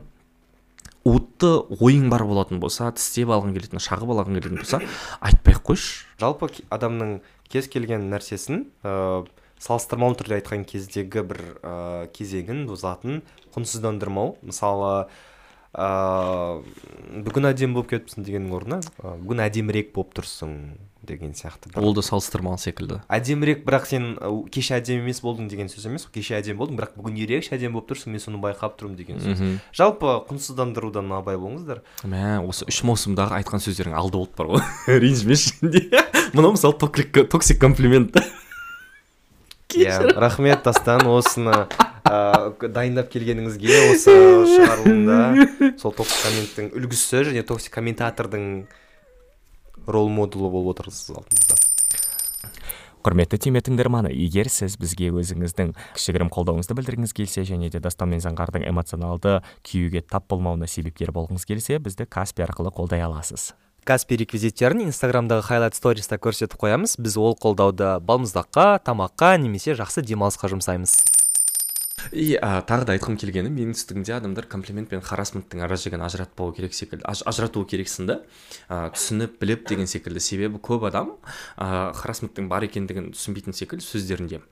уытты 1.09 1.51
ойың 1.83 2.09
бар 2.13 2.25
болатын 2.29 2.61
болса 2.63 2.91
тістеп 2.95 3.33
алғың 3.35 3.57
келетін 3.57 3.83
шағып 3.83 4.13
алғың 4.15 4.39
келетін 4.39 4.61
болса 4.61 4.81
айтпай 5.21 5.57
ақ 5.57 5.65
қойшы. 5.73 6.07
Жалпы 6.23 6.51
адамның 6.71 7.17
кез 7.51 7.69
келген 7.73 8.07
нәрсесін 8.13 8.67
ә, 8.87 9.25
салыстырмалы 9.63 10.19
түрде 10.21 10.39
айтқан 10.39 10.65
кездегі 10.69 11.25
бір 11.27 11.43
ә, 11.63 11.75
кезеңін 12.15 12.65
затын 12.79 13.23
құнсыздандырмау. 13.55 14.37
Мысалы 14.47 15.09
ә, 15.75 15.91
бүгін 17.27 17.51
әдемі 17.51 17.81
болып 17.81 17.93
кетіпсің 17.97 18.29
дегеннің 18.29 18.57
орнына 18.61 18.81
ә, 19.03 19.17
бүгін 19.19 19.47
әдемірек 19.49 19.93
болып 19.97 20.15
тұрсың 20.21 20.57
деген 21.03 21.35
сияқты 21.35 21.73
ол 21.77 21.95
да 21.95 22.03
салыстырмалы 22.07 22.59
секілді. 22.63 23.01
Әдемірек 23.11 23.65
бірақ 23.67 23.87
сен 23.91 24.07
кеше 24.55 24.77
әдемі 24.79 25.07
емес 25.07 25.23
болдың 25.25 25.49
деген 25.51 25.71
сөз 25.73 25.89
емес 25.91 26.07
кеше 26.15 26.37
әдемі 26.39 26.61
болдың 26.61 26.79
бірақ 26.79 26.97
бүгін 26.99 27.19
ерекше 27.25 27.57
әдемі 27.57 27.79
болып 27.79 27.91
тұрсың 27.93 28.15
мен 28.15 28.23
соны 28.23 28.39
байқап 28.43 28.79
тұрмын 28.79 28.99
деген 29.01 29.23
сөз. 29.23 29.41
Мхм. 29.41 29.57
Жалпы 29.75 30.15
құнсыздандырудан 30.31 31.11
абай 31.19 31.41
болыңыздар. 31.41 31.83
Мә 32.07 32.39
осы 32.47 32.69
үш 32.71 32.83
маусымдағы 32.87 33.41
айтқан 33.41 33.63
сөздерің 33.65 33.97
алды 33.99 34.21
болды 34.21 34.39
бар 34.39 34.53
ғой. 34.55 34.67
Ренжімеші 35.03 35.59
мынау 36.33 36.55
мысалы 36.55 36.79
токсик 36.79 37.25
токсик 37.29 37.61
комплимент. 37.61 38.17
Иә 39.73 40.13
рахмет 40.21 40.63
дастан 40.67 41.07
осыны 41.09 41.65
ә, 42.05 42.53
дайындап 42.69 43.09
келгеніңізге 43.13 43.79
осы 43.95 44.15
шығарылымда. 44.53 45.77
Сол 45.83 45.95
токсик 45.97 46.27
комменттің 46.27 46.71
үлгісі 46.77 47.23
және 47.31 47.45
токсик 47.47 47.73
комментатордың 47.75 48.67
рол 49.87 50.09
моделі 50.13 50.51
болып 50.53 50.77
отырсыз 50.77 51.17
алдымызда 51.17 51.61
құрметті 53.03 53.39
түйме 53.43 53.61
тыңдарманы 53.67 54.13
егер 54.15 54.47
сіз 54.53 54.77
бізге 54.79 55.09
өзіңіздің 55.11 55.73
кішігірім 55.97 56.31
қолдауыңызды 56.31 56.77
білдіргіңіз 56.79 57.15
келсе 57.19 57.43
және 57.49 57.71
де 57.75 57.81
дастан 57.83 58.13
мен 58.13 58.23
заңғардың 58.23 58.69
эмоционалды 58.71 59.41
күйюге 59.67 60.05
тап 60.07 60.29
болмауына 60.31 60.69
себепкер 60.71 61.11
болғыңыз 61.17 61.47
келсе 61.49 61.81
бізді 61.83 62.07
каспи 62.07 62.47
арқылы 62.47 62.71
қолдай 62.71 63.03
аласыз 63.03 63.53
каспи 63.83 64.21
реквизиттерін 64.21 64.85
инстаграмдағы 64.87 65.43
хайлайт 65.49 65.75
сториста 65.75 66.21
көрсетіп 66.23 66.55
қоямыз 66.63 66.95
біз 67.03 67.19
ол 67.19 67.35
қолдауды 67.35 67.97
балмұздаққа 68.07 68.85
тамаққа 68.87 69.35
немесе 69.43 69.75
жақсы 69.75 70.07
демалысқа 70.07 70.53
жұмсаймыз 70.55 70.95
и 72.11 72.35
а, 72.41 72.61
тағы 72.67 72.89
да 72.89 72.97
айтқым 72.97 73.17
келгені 73.21 73.53
менің 73.53 74.03
адамдар 74.17 74.47
комплимент 74.51 74.91
пен 74.91 75.01
харасменттің 75.01 75.63
ара 75.63 75.77
жігін 75.77 76.03
ажыратпау 76.03 76.53
керек 76.57 76.75
секілді 76.75 77.05
аж- 77.07 77.23
ажыратуы 77.29 77.67
керек 77.69 77.89
сынды 77.89 78.19
а, 78.69 78.91
түсініп 78.91 79.39
біліп 79.41 79.69
деген 79.69 79.87
секілді. 79.87 80.21
Себебі 80.21 80.59
көп 80.59 80.89
адам 80.89 81.17
а, 81.57 81.93
харасменттің 81.95 82.49
бар 82.49 82.67
екендігін 82.67 83.13
түсінбейтін 83.15 83.55
секілді 83.55 83.87
сөздерінде. 83.87 84.43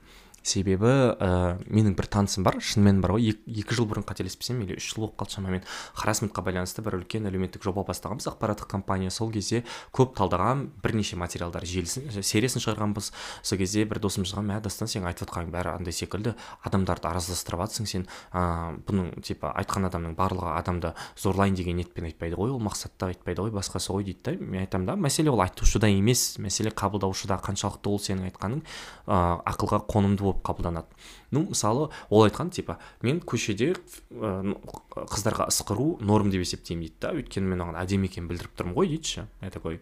Себебі 0.43 1.13
ә, 1.21 1.57
менің 1.69 1.95
бір 1.97 2.07
танысым 2.11 2.43
бар 2.43 2.57
шынымен 2.61 3.01
бар 3.01 3.15
ғой. 3.15 3.31
Екі, 3.45 3.75
жыл 3.75 3.85
бұрын 3.89 4.05
қателеспесем 4.07 4.61
или 4.65 4.77
үш 4.79 4.91
жыл 4.91 5.05
болып 5.05 5.19
қалды 5.21 5.35
шамамен. 5.37 5.63
Харасментқа 5.93 6.41
байланысты 6.45 6.81
бір 6.81 6.97
үлкен 6.99 7.27
әлеуметтік 7.29 7.63
жоба 7.65 7.83
бастағанбыз. 7.85 8.27
Ақпараттық 8.31 8.69
компания 8.71 9.11
сол 9.13 9.31
кезде 9.31 9.63
көп 9.93 10.15
талдаған 10.17 10.67
бірнеше 10.81 11.19
материалдар 11.21 11.65
желісін 11.65 12.09
сериясын 12.25 12.63
шығарғанбыз. 12.63 13.11
Сол 13.43 13.61
кезде 13.61 13.85
бір 13.85 14.01
досым 14.01 14.25
жазған 14.25 14.49
мә 14.49 14.59
дастан 14.65 14.89
сен 14.89 15.05
айтып 15.05 15.29
отқаның 15.29 15.53
бәрі 15.53 15.75
андай 15.75 15.93
секілді. 15.93 16.33
Адамдарды 16.65 17.07
араздастырып 17.11 17.61
жатрсың 17.65 17.89
сен. 17.89 18.07
Ыыы 18.33 18.81
бұның 18.87 19.21
типа 19.21 19.53
айтқан 19.61 19.85
адамның 19.91 20.17
барлығы 20.17 20.55
адамды 20.57 20.93
зорлайын 21.21 21.55
деген 21.55 21.77
ниетпен 21.77 22.09
айтпайды 22.09 22.39
ғой. 22.39 22.55
Ол 22.55 22.63
мақсатта 22.63 23.11
айтпайды 23.11 23.45
ғой 23.45 23.53
басқасы 23.53 23.93
ғой 23.93 24.07
дейді 24.09 24.25
да 24.25 24.35
мен 24.39 24.61
айтамын 24.65 24.89
да 24.89 24.97
мәселе 24.97 25.29
ол 25.31 25.41
айтушыда 25.45 25.91
емес. 25.91 26.37
Мәселе 26.41 26.73
қабылдаушыда 26.73 27.39
қаншалықты 27.45 27.91
ол 27.91 27.99
сенің 28.01 28.31
айтқаның. 28.31 28.63
Ыыы 29.07 29.41
ақылға 29.51 29.83
қонымды 29.91 30.30
болып 30.31 30.43
қабылданады. 30.47 30.99
Ну 31.31 31.45
мысалы 31.49 31.89
ол 32.09 32.25
айтқан 32.25 32.51
типа 32.51 32.79
мен 33.01 33.21
көшеде 33.21 33.73
ә, 33.75 34.55
қыздарға 34.95 35.49
ысқыру 35.51 36.01
норм 36.01 36.31
деп 36.31 36.45
есептеймін 36.45 36.87
дейді 36.87 36.99
да. 37.03 37.13
Өйткені 37.15 37.53
мен 37.53 37.65
оған 37.67 37.79
әдемі 37.83 38.09
екенін 38.09 38.31
білдіріп 38.31 38.57
тұрмын 38.57 38.77
ғой 38.77 38.91
дейді 38.95 39.15
ше. 39.15 39.27
Я 39.41 39.51
такой 39.53 39.81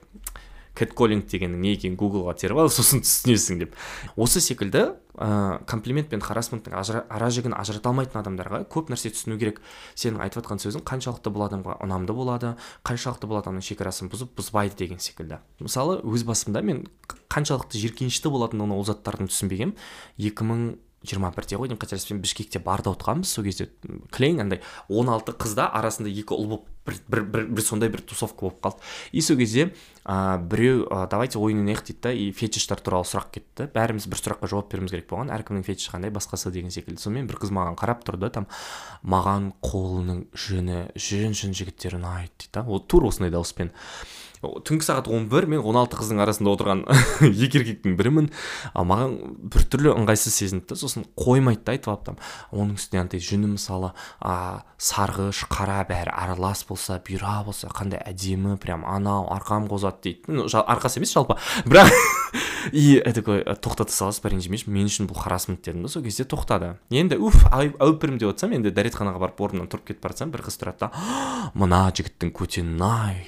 кэтколлинг 0.77 1.27
дегеннің 1.31 1.61
не 1.63 1.73
екенін 1.75 1.97
гуглға 1.99 2.35
теріп 2.39 2.59
ал 2.61 2.71
сосын 2.73 3.01
түсінесің 3.03 3.61
деп. 3.63 3.75
Осы 4.15 4.41
секілді 4.43 4.83
ә, 5.15 5.59
комплимент 5.69 6.09
пен 6.11 6.21
харасменттің 6.23 6.75
ара 6.75 7.29
жігін 7.33 7.55
ажырата 7.57 7.89
алмайтын 7.91 8.21
адамдарға 8.21 8.61
көп 8.71 8.91
нәрсе 8.93 9.11
түсіну 9.13 9.39
керек. 9.41 9.61
Сенің 9.95 10.21
айтып 10.23 10.43
жатқан 10.43 10.61
сөзің 10.63 10.85
қаншалықты 10.87 11.33
бұл 11.33 11.47
адамға 11.49 11.79
ұнамды 11.83 12.15
болады 12.15 12.55
қаншалықты 12.87 13.29
бұл 13.29 13.41
адамның 13.41 13.65
шекарасын 13.65 14.11
бұзып 14.11 14.35
бұзбайды 14.39 14.77
деген 14.83 15.01
секілді. 15.03 15.41
Мысалы 15.59 15.99
өз 16.03 16.23
басымда 16.27 16.63
мен 16.63 16.85
қаншалықты 17.29 17.81
жиіркенішті 17.81 18.31
болатынын 18.31 18.71
ол 18.73 18.85
заттардың 18.87 19.29
түсінбегенмін. 19.29 19.75
Екі 20.17 20.47
мың 20.47 20.69
жиырма 21.05 21.31
бірде 21.35 21.55
ғой 21.55 21.69
деймін 21.69 21.79
қателеспесем 21.79 22.19
бішкекте 22.19 22.59
барда 22.59 22.91
отқанбыз 22.91 23.31
сол 23.31 23.45
кезде. 23.45 23.69
Кілең 24.11 24.41
андай 24.43 24.61
он 24.89 25.09
алты 25.09 25.31
қызда 25.31 25.69
арасында 25.79 26.11
екі 26.11 26.35
ұл 26.35 26.49
болып 26.51 26.67
бір, 26.85 26.97
бір, 27.07 27.23
бір, 27.23 27.45
бір 27.55 27.63
сондай 27.63 27.91
бір 27.93 28.03
тусовка 28.03 28.47
болып 28.47 28.59
қалды. 28.65 28.83
И 29.11 29.21
сол 29.23 29.39
кезде 29.39 29.69
ә, 30.03 30.37
біреу 30.41 30.83
ә, 30.91 31.07
давайте 31.09 31.39
ойнайық 31.39 31.85
дейді 31.87 32.01
да 32.03 32.11
и 32.11 32.29
фетиштар 32.35 32.83
туралы 32.83 33.07
сұрақ 33.07 33.31
кетті. 33.37 33.69
Бәріміз 33.71 34.09
бір 34.11 34.19
сұраққа 34.19 34.51
жауап 34.51 34.71
беруіміз 34.73 34.95
керек 34.95 35.07
болған. 35.11 35.31
Әркімнің 35.39 35.67
фетиші 35.67 35.93
қандай 35.95 36.11
басқасы 36.11 36.51
деген 36.51 36.73
секілді. 36.73 36.99
Сонымен 36.99 37.29
бір 37.31 37.39
қыз 37.39 37.53
маған 37.55 37.79
қарап 37.79 38.03
тұрды 38.07 38.31
там 38.35 38.49
маған 39.07 39.53
қолының 39.63 40.25
жүні 40.35 40.89
жүн 40.99 41.37
жүн 41.37 41.55
жігіттер 41.55 41.99
ұнайды 42.01 42.33
дейді 42.35 42.57
да. 42.59 42.65
Ол 42.67 42.83
тура 42.83 43.13
осындай 43.13 43.31
дауыспен. 43.31 43.71
Түнгі 44.39 44.85
сағат 44.85 45.09
11 45.11 45.49
мен 45.51 45.59
16 45.59 45.97
қыздың 45.99 46.21
арасында 46.23 46.53
отырған 46.55 46.83
екі 47.27 47.59
еркектің 47.59 47.97
бірімін. 47.99 48.29
А 48.71 48.85
маған 48.87 49.17
біртүрлі 49.51 49.91
ыңғайсыз 49.97 50.37
сезінді 50.39 50.77
сосын 50.79 51.03
қоймайды 51.19 51.65
да 51.67 51.75
айтып 51.75 51.91
алып 51.91 52.23
оның 52.55 52.77
үстіне 52.79 53.03
андай 53.03 53.19
жүні 53.23 53.51
мысалы 53.57 53.91
а, 54.23 54.63
сарғыш 54.79 55.43
қара 55.51 55.81
бәрі 55.89 56.13
аралас 56.15 56.63
болса 56.69 57.01
бұйра 57.03 57.41
болса 57.43 57.67
қандай 57.67 57.99
әдемі 58.07 58.55
прям 58.63 58.85
анау 58.87 59.27
арқам 59.35 59.67
қозады 59.67 59.99
дейді. 60.07 60.39
Ну 60.39 60.47
арқасы 60.47 61.01
емес 61.01 61.11
жалпы. 61.13 61.35
Бірақ 61.67 61.91
и 62.71 63.01
такой 63.13 63.43
тоқтата 63.43 63.91
саласыз 63.91 64.23
ба 64.23 64.31
ренжімеші 64.31 64.71
мен 64.71 64.87
үшін 64.87 65.09
бұл 65.09 65.19
харасмент 65.19 65.65
дедім 65.65 65.83
да 65.83 65.91
сол 65.91 66.03
кезде 66.05 66.23
тоқтады. 66.23 66.77
Енді 66.91 67.19
уф 67.19 67.43
әупірім 67.51 68.21
деп 68.21 68.31
отырсам 68.31 68.55
енді 68.55 68.71
дәретханаға 68.71 69.19
барып 69.25 69.43
орнымнан 69.43 69.71
тұрып 69.71 69.91
кетіп 69.91 70.07
бара 70.07 70.31
бір 70.31 70.45
қыз 70.47 70.59
тұрады 70.61 70.87
да 70.87 71.51
мына 71.59 71.87
жігіттің 71.95 72.31
көтенін 72.35 72.83
ай 72.87 73.25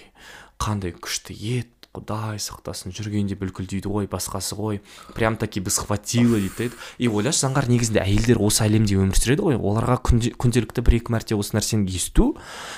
қандай 0.61 0.93
күшті 0.93 1.35
ет 1.57 1.81
құдай 1.91 2.39
сақтасын 2.39 2.93
жүргенде 2.95 3.35
бүлкілдейді 3.35 3.89
ғой 3.91 4.07
басқасы 4.07 4.55
ғой. 4.55 4.79
Прям 5.15 5.35
таки 5.35 5.59
бы 5.59 5.69
схватило 5.69 6.39
дейді 6.39 6.69
да. 6.69 6.75
и 6.97 7.09
ойлашы 7.09 7.43
заңғар 7.43 7.67
негізінде 7.67 7.99
әйелдер 7.99 8.39
осы 8.39 8.63
әлемде 8.63 8.95
өмір 8.95 9.19
сүреді 9.19 9.43
ғой. 9.43 9.57
Оларға 9.59 9.97
күнде, 9.99 10.31
күнделікті 10.39 10.85
бір 10.87 10.97
екі 11.01 11.11
мәрте 11.11 11.35
осы 11.35 11.57
нәрсені 11.57 11.91
есту 11.91 12.37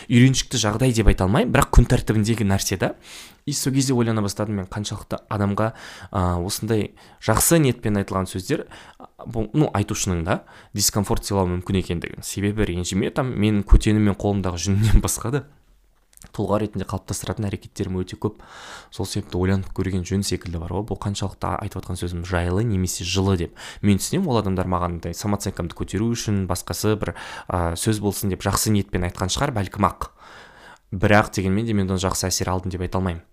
үйреншікті 0.09 0.57
жағдай 0.65 0.95
деп 0.97 1.13
айта 1.13 1.27
алмаймын. 1.27 1.53
Бірақ 1.53 1.69
күн 1.77 1.89
тәртібіндегі 1.93 2.49
нәрсе 2.49 2.79
да. 2.81 2.95
И 3.45 3.53
сол 3.53 3.73
кезде 3.75 3.93
ойлана 3.93 4.23
бастадым 4.25 4.63
мен 4.63 4.67
қаншалықты 4.71 5.19
адамға 5.29 5.73
ә, 6.09 6.21
осындай 6.41 6.93
жақсы 7.21 7.59
ниетпен 7.61 7.99
айтылған 8.01 8.25
сөздер 8.31 8.65
ну 9.27 9.67
айтушының 9.75 10.23
да 10.23 10.45
дискомфорт 10.73 11.27
сыйлауы 11.27 11.57
мүмкін 11.57 11.81
екендігін 11.83 12.23
себебі 12.23 12.65
ренжіме 12.71 13.11
там 13.11 13.35
менің 13.35 13.65
көтенім 13.67 14.07
мен 14.07 14.15
қолымдағы 14.15 14.63
жүннен 14.63 15.03
басқа 15.03 15.33
да. 15.35 15.43
Тұлға 16.33 16.59
ретінде 16.63 16.87
қалыптастыратын 16.89 17.47
әрекеттерім 17.47 17.99
өте 18.01 18.17
көп. 18.19 18.39
Сол 18.93 19.07
себепті 19.09 19.37
ойланып 19.39 19.73
көрген 19.77 20.05
жөн 20.07 20.25
секілді 20.25 20.61
бар 20.61 20.73
ғой. 20.73 20.85
Бұл 20.89 20.99
қаншалықты 21.03 21.53
айтып 21.61 21.81
жатқан 21.81 21.99
сөзім 22.01 22.23
жайлы 22.27 22.63
немесе 22.67 23.05
жылы 23.05 23.37
деп. 23.37 23.57
Мен 23.81 24.01
түсінемін 24.01 24.29
ол 24.33 24.41
адамдар 24.41 24.69
маған 24.69 24.97
андай 24.97 25.13
самооценкамды 25.17 25.77
көтеру 25.77 26.09
үшін 26.13 26.47
басқасы 26.49 26.95
бір 26.97 27.13
ә, 27.47 27.75
сөз 27.77 28.01
болсын 28.01 28.33
деп 28.33 28.43
жақсы 28.45 28.73
ниетпен 28.73 29.05
айтқан 29.09 29.29
шығар 29.33 29.53
бәлкім 29.55 29.87
ақ. 29.89 30.09
Бірақ 30.93 31.33
дегенмен 31.37 31.65
де 31.65 31.73
мен 31.73 31.87
одан 31.87 32.01
жақсы 32.01 32.27
әсер 32.29 32.49
алдым 32.53 32.73
деп 32.73 32.81
айта 32.81 32.99
алмаймын. 32.99 33.23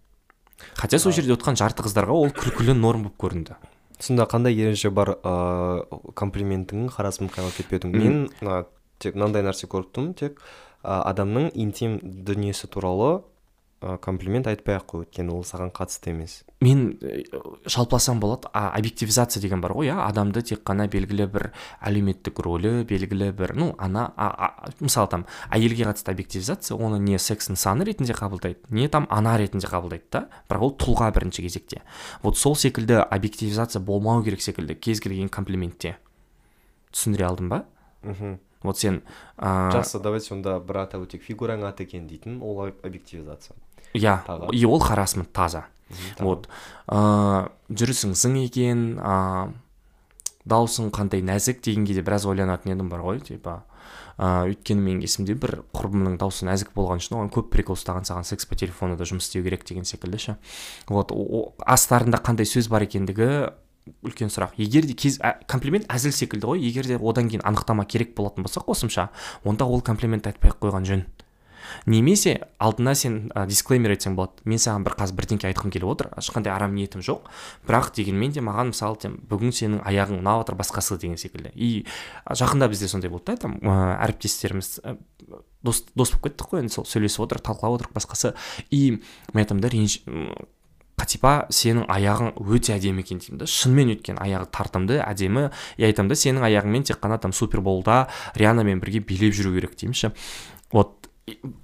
Хотя 0.76 0.98
сол 1.00 1.12
жерде 1.12 1.34
отқан 1.34 1.56
жарты 1.56 1.84
қыздарға 1.84 2.12
ол 2.12 2.32
күлкілі 2.36 2.74
норм 2.76 3.08
болып 3.08 3.16
көрінді. 3.20 3.56
Сонда 4.00 4.24
қандай 4.28 4.56
ереже 4.56 4.90
бар 4.92 5.14
ыыы 5.18 6.12
комплиментің 6.16 6.88
қарасым 6.92 7.28
қайғылы 7.32 7.56
кетпеудің? 7.58 7.96
Мен 7.96 8.64
тек 9.00 9.16
мынандай 9.16 9.44
нәрсе 9.44 9.68
көріп 9.68 9.92
тұрмын 9.96 10.14
тек 10.16 10.40
адамның 10.82 11.50
интим 11.54 11.98
дүниесі 12.02 12.68
туралы 12.72 13.20
ы, 13.80 13.96
комплимент 14.00 14.46
айтпай 14.48 14.78
ақ 14.78 14.86
қой 14.88 15.04
өйткені 15.04 15.32
ол 15.34 15.44
саған 15.44 15.72
қатысты 15.76 16.12
емес. 16.12 16.40
Мен 16.60 16.98
э, 17.00 17.24
жалпыласам 17.64 18.20
болады. 18.20 18.48
А, 18.52 18.70
объективизация 18.76 19.40
деген 19.40 19.60
бар 19.60 19.72
ғой 19.76 19.90
иә? 19.90 19.98
Адамды 20.04 20.42
тек 20.42 20.62
қана 20.64 20.86
белгілі 20.88 21.26
бір 21.32 21.50
әлеуметтік 21.80 22.40
рөлі 22.44 22.84
белгілі 22.88 23.30
бір 23.36 23.54
ну 23.56 23.70
ана 23.78 24.10
а, 24.16 24.28
а, 24.28 24.72
мысалы 24.80 25.08
там 25.08 25.26
әйелге 25.50 25.88
қатысты 25.88 26.12
объективизация 26.12 26.76
оны 26.76 26.98
не 27.00 27.18
секс 27.18 27.48
нысаны 27.48 27.84
ретінде 27.88 28.12
қабылдайды 28.12 28.60
не 28.68 28.88
там 28.88 29.06
ана 29.10 29.38
ретінде 29.40 29.68
қабылдайды 29.68 30.08
да 30.12 30.26
бірақ 30.48 30.68
ол 30.68 30.76
тұлға 30.76 31.12
бірінші 31.16 31.48
кезекте. 31.48 31.82
Вот 32.22 32.36
сол 32.36 32.56
секілді 32.56 33.00
объективизация 33.08 33.80
болмау 33.80 34.22
керек 34.24 34.42
секілді 34.42 34.74
кез 34.76 35.00
келген 35.00 35.28
комплиментте. 35.28 35.96
Түсіндіре 36.92 37.24
алдым 37.28 37.48
ба? 37.48 37.64
Мхм. 38.02 38.40
Вот 38.62 38.78
сен 38.78 39.02
ыыы 39.38 39.72
жақсы 39.72 40.00
давай 40.02 40.20
сонда 40.20 40.58
бір 40.60 40.84
атап 40.84 41.06
өтейік 41.06 41.24
фигураң 41.24 41.64
ат 41.68 41.80
екен 41.80 42.06
дейтін 42.08 42.42
ол 42.42 42.66
объективизация. 42.66 43.56
Иә 43.94 44.20
и 44.52 44.64
ол 44.64 44.80
харасмент 44.80 45.32
таза. 45.32 45.66
Вот. 46.18 46.48
Ыыы 46.86 47.48
жүрісің 47.70 48.14
зың 48.14 48.36
екен 48.44 48.84
ыыы 48.98 49.54
даусың 50.44 50.92
қандай 50.94 51.22
нәзік 51.24 51.60
деген 51.64 51.84
кезде 51.86 52.02
біраз 52.02 52.26
ойланатын 52.26 52.72
едім 52.72 52.88
бар 52.88 53.02
ғой 53.04 53.20
типа 53.20 53.62
ыыы 54.20 54.52
өйткені 54.52 54.84
менің 54.84 55.02
есімде 55.04 55.34
бір 55.34 55.62
құрбымның 55.76 56.16
дауысы 56.20 56.46
нәзік 56.48 56.72
болған 56.76 57.00
үшін 57.00 57.18
оған 57.18 57.32
көп 57.34 57.50
прикол 57.52 57.76
ұстаған 57.76 58.08
саған 58.08 58.28
секс 58.28 58.46
по 58.48 58.56
телефону 58.56 58.96
да 58.96 59.08
жұмыс 59.08 59.28
істеу 59.28 59.44
керек 59.44 59.64
деген 59.68 59.84
секілді 59.84 60.18
ше. 60.18 60.36
Вот 60.88 61.12
астарында 61.66 62.20
қандай 62.20 62.48
сөз 62.48 62.68
бар 62.72 62.84
екендігі 62.84 63.50
үлкен 64.04 64.30
сұрақ. 64.32 64.56
Егер 64.60 64.86
де 64.86 64.94
кез 64.94 65.18
ә- 65.20 65.38
комплимент 65.46 65.88
әзіл 65.88 66.12
секілді 66.12 66.46
ғой. 66.46 66.62
Егер 66.62 66.86
де 66.86 66.96
одан 66.96 67.28
кейін 67.28 67.44
анықтама 67.44 67.86
керек 67.86 68.14
болатын 68.16 68.44
болса 68.44 68.60
қосымша 68.60 69.08
онда 69.44 69.64
ол 69.64 69.80
комплимент 69.80 70.26
айтпай 70.26 70.52
ақ 70.52 70.60
қойған 70.60 70.86
жөн. 70.86 71.04
Немесе 71.86 72.48
алдына 72.58 72.94
сен 72.94 73.30
ә, 73.34 73.46
дисклеймер 73.46 73.94
айтсаң 73.94 74.16
болады. 74.18 74.42
Мен 74.44 74.58
саған 74.58 74.84
бір 74.86 74.96
қазір 74.98 75.16
бірдеңке 75.20 75.48
айтқым 75.50 75.72
келіп 75.72 75.92
отыр 75.92 76.08
ешқандай 76.18 76.52
арам 76.54 76.74
ниетім 76.74 77.04
жоқ. 77.04 77.28
Бірақ 77.68 77.92
дегенмен 77.96 78.32
де 78.34 78.42
маған 78.44 78.72
мысалы 78.72 78.98
там 79.00 79.18
бүгін 79.30 79.54
сенің 79.54 79.84
аяғың 79.86 80.20
ұнап 80.20 80.44
отыр 80.44 80.58
басқасы 80.58 80.98
деген 80.98 81.18
секілді. 81.20 81.52
И 81.54 81.86
жақында 82.26 82.68
бізде 82.72 82.88
сондай 82.88 83.10
болды 83.10 83.32
да 83.32 83.46
там 83.46 83.58
ә, 83.62 83.96
әріптестеріміз 84.06 84.80
ә, 84.82 84.96
дос 85.62 85.84
дос 85.94 86.14
болып 86.16 86.30
кеттік 86.30 86.50
қой 86.50 86.64
енді 86.64 86.74
сол 86.74 86.88
сөйлесіп 86.88 87.26
отырып 87.28 87.46
талқылап 87.46 87.78
отырып 87.78 87.94
басқасы. 87.96 88.34
И 88.70 88.98
мен 89.32 89.44
айтамын 89.44 89.62
да 89.62 89.70
қатипа 91.00 91.34
сенің 91.54 91.88
аяғың 91.90 92.34
өте 92.44 92.76
әдемі 92.76 93.04
екен 93.04 93.20
деймін 93.22 93.42
да. 93.42 93.48
Шынымен 93.50 93.96
өткен 93.96 94.20
аяғы 94.20 94.50
тартымды 94.52 95.00
әдемі. 95.02 95.48
И 95.80 95.88
айтамын 95.88 96.12
да 96.12 96.20
сенің 96.20 96.46
аяғыңмен 96.50 96.88
тек 96.92 97.00
қана 97.02 97.18
там 97.20 97.32
суперболда 97.32 98.06
рианамен 98.36 98.82
бірге 98.84 99.00
билеп 99.00 99.36
жүру 99.36 99.56
керек 99.56 99.76
деймін 99.80 99.96
ше 99.96 100.14
вот 100.70 101.00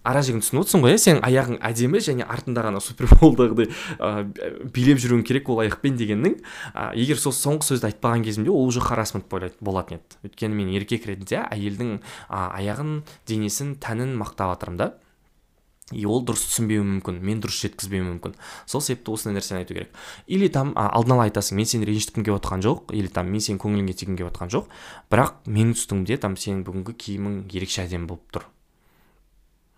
ара 0.07 0.21
жігін 0.25 0.43
түсініп 0.43 0.63
отырсың 0.63 0.83
ғой 0.85 0.95
иә? 0.95 1.01
Сенің 1.03 1.23
аяғың 1.27 1.57
әдемі 1.67 2.01
және 2.05 2.27
артында 2.31 2.63
ғана 2.67 2.81
суперболдағыдай 2.83 3.71
ыыы 3.97 4.69
билеп 4.75 5.01
жүруің 5.03 5.25
керек 5.27 5.49
ол 5.51 5.63
аяқпен 5.65 5.97
дегеннің. 5.99 6.37
Ә, 6.73 6.93
егер 6.99 7.19
сол 7.21 7.35
соңғы 7.35 7.71
сөзді 7.71 7.91
айтпаған 7.91 8.25
кезімде 8.27 8.53
ол 8.53 8.69
уже 8.69 8.85
харасмент 8.85 9.27
болатын 9.29 9.99
еді. 9.99 10.21
Өйткені 10.29 10.61
мен 10.61 10.71
еркек 10.77 11.09
ретінде 11.11 11.43
әйелдің 11.49 11.99
а, 12.29 12.53
аяғын 12.61 13.01
денесін 13.27 13.77
тәнін 13.83 14.15
мақтап 14.21 14.55
жатырмын 14.55 14.83
да. 14.83 14.93
И 15.95 16.03
ол 16.03 16.25
дұрыс 16.27 16.43
түсінбеуі 16.49 16.83
мүмкін 16.87 17.21
мен 17.23 17.43
дұрыс 17.45 17.61
жеткізбеуім 17.63 18.09
мүмкін. 18.17 18.35
Сол 18.67 18.83
себепті 18.83 19.15
осындай 19.15 19.39
нәрсені 19.39 19.63
айту 19.63 19.77
керек. 19.77 19.93
Или 20.27 20.49
там 20.51 20.73
а, 20.75 20.89
алдын 20.99 21.15
ала 21.15 21.29
айтасың 21.29 21.61
мен 21.61 21.71
сені 21.71 21.87
ренжіткім 21.87 22.27
келіп 22.27 22.41
отқан 22.41 22.65
жоқ 22.67 22.91
или 22.97 23.07
там 23.07 23.31
мен 23.31 23.45
сенің 23.45 23.63
көңіліңе 23.63 23.95
тигім 23.95 24.19
келіп 24.19 24.33
отқан 24.33 24.51
жоқ 24.51 24.67
бірақ 25.15 25.39
менің 25.47 25.79
үстіңде 25.79 26.19
там 26.27 26.35
сенің 26.35 26.67
бүгінгі 26.67 26.99
киімің 27.07 27.41
ерекше 27.55 27.85
әдемі 27.87 28.11
болып 28.11 28.27
тұр 28.35 28.51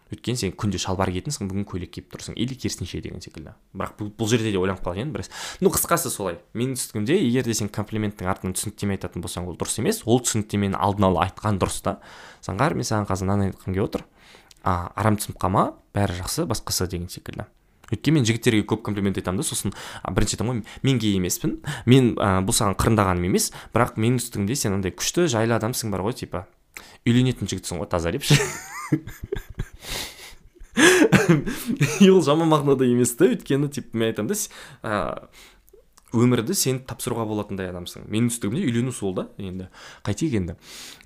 өйткені 0.09 0.41
сен 0.41 0.53
күнде 0.57 0.81
шалбар 0.81 1.11
киетінсің 1.13 1.49
бүгін 1.51 1.67
көйлек 1.69 1.93
киіп 1.93 2.09
тұрсың. 2.15 2.37
Или 2.41 2.57
керісінше 2.57 3.01
деген 3.05 3.21
секілді. 3.21 3.53
Бірақ 3.77 3.99
бұл, 3.99 4.09
бұл 4.17 4.31
жерде 4.31 4.53
де 4.55 4.61
ойланып 4.61 4.87
едім 4.95 5.13
біраз. 5.13 5.29
Ну 5.61 5.69
қысқасы 5.69 6.09
солай. 6.09 6.39
Менің 6.57 6.79
түсінігімде 6.79 7.19
егер 7.21 7.45
де 7.45 7.57
сен 7.57 7.69
комплименттің 7.69 8.31
артынан 8.33 8.57
түсініктеме 8.57 8.97
айтатын 8.97 9.25
болсаң 9.25 9.51
ол 9.51 9.59
дұрыс 9.61 9.77
емес. 9.83 10.01
Ол 10.09 10.23
түсініктемені 10.25 10.81
алдын 10.81 11.11
ала 11.11 11.27
айтқан 11.29 11.61
дұрыс 11.61 11.83
та. 11.85 11.99
Заңғар 12.47 12.79
мен 12.79 12.89
саған 12.89 13.09
қазір 13.11 13.29
мынаны 13.29 13.51
айтқым 13.53 13.77
келіп 13.77 13.91
отыр. 13.91 14.07
А, 14.63 14.91
арам 14.95 15.17
түсініп 15.19 15.39
қалма 15.41 15.65
бәрі 15.97 16.19
жақсы 16.21 16.47
басқасы 16.49 16.89
деген 16.91 17.09
секілді. 17.13 17.47
Өйткені 17.89 18.19
мен 18.19 18.27
жігіттерге 18.29 18.67
көп 18.69 18.83
комплимент 18.85 19.17
айтамын 19.17 19.41
да 19.41 19.47
сосын 19.49 19.73
бірінші 20.05 20.37
айтамын 20.37 20.61
ғой 20.61 20.65
мен 20.85 20.99
гей 21.01 21.17
емеспін 21.17 21.59
мен 21.89 22.13
ә, 22.21 22.45
бұл 22.45 22.53
саған 22.57 22.77
қырындағаным 22.77 23.25
емес 23.31 23.49
бірақ 23.73 23.97
менің 23.97 24.21
үстіңде 24.21 24.55
сен 24.61 24.77
андай 24.77 24.93
күшті 24.93 25.25
жайлы 25.33 25.57
адамсың 25.57 25.95
бар 25.95 26.05
ғой 26.05 26.15
типа. 26.21 26.45
Үйленетін 27.09 27.49
жігітсің 27.49 27.81
ғой 27.81 27.89
таза 27.89 28.13
деп 28.13 28.29
ше 28.29 28.37
и 32.05 32.11
ол 32.11 32.21
жаман 32.23 32.49
мағынада 32.53 32.85
емес 32.87 33.17
та 33.17 33.25
өйткені 33.33 33.73
типа 33.73 33.97
мен 33.97 34.13
айтамын 34.13 34.37
да 34.37 34.37
өмірді 36.17 36.55
сен 36.57 36.81
тапсыруға 36.89 37.27
болатындай 37.29 37.69
адамсың. 37.73 38.07
Менің 38.09 38.31
үстігімде 38.33 38.65
үйлену 38.65 38.93
сол 38.97 39.15
да 39.17 39.27
енді. 39.37 39.69
Қайтейік 40.07 40.37
енді. 40.41 40.57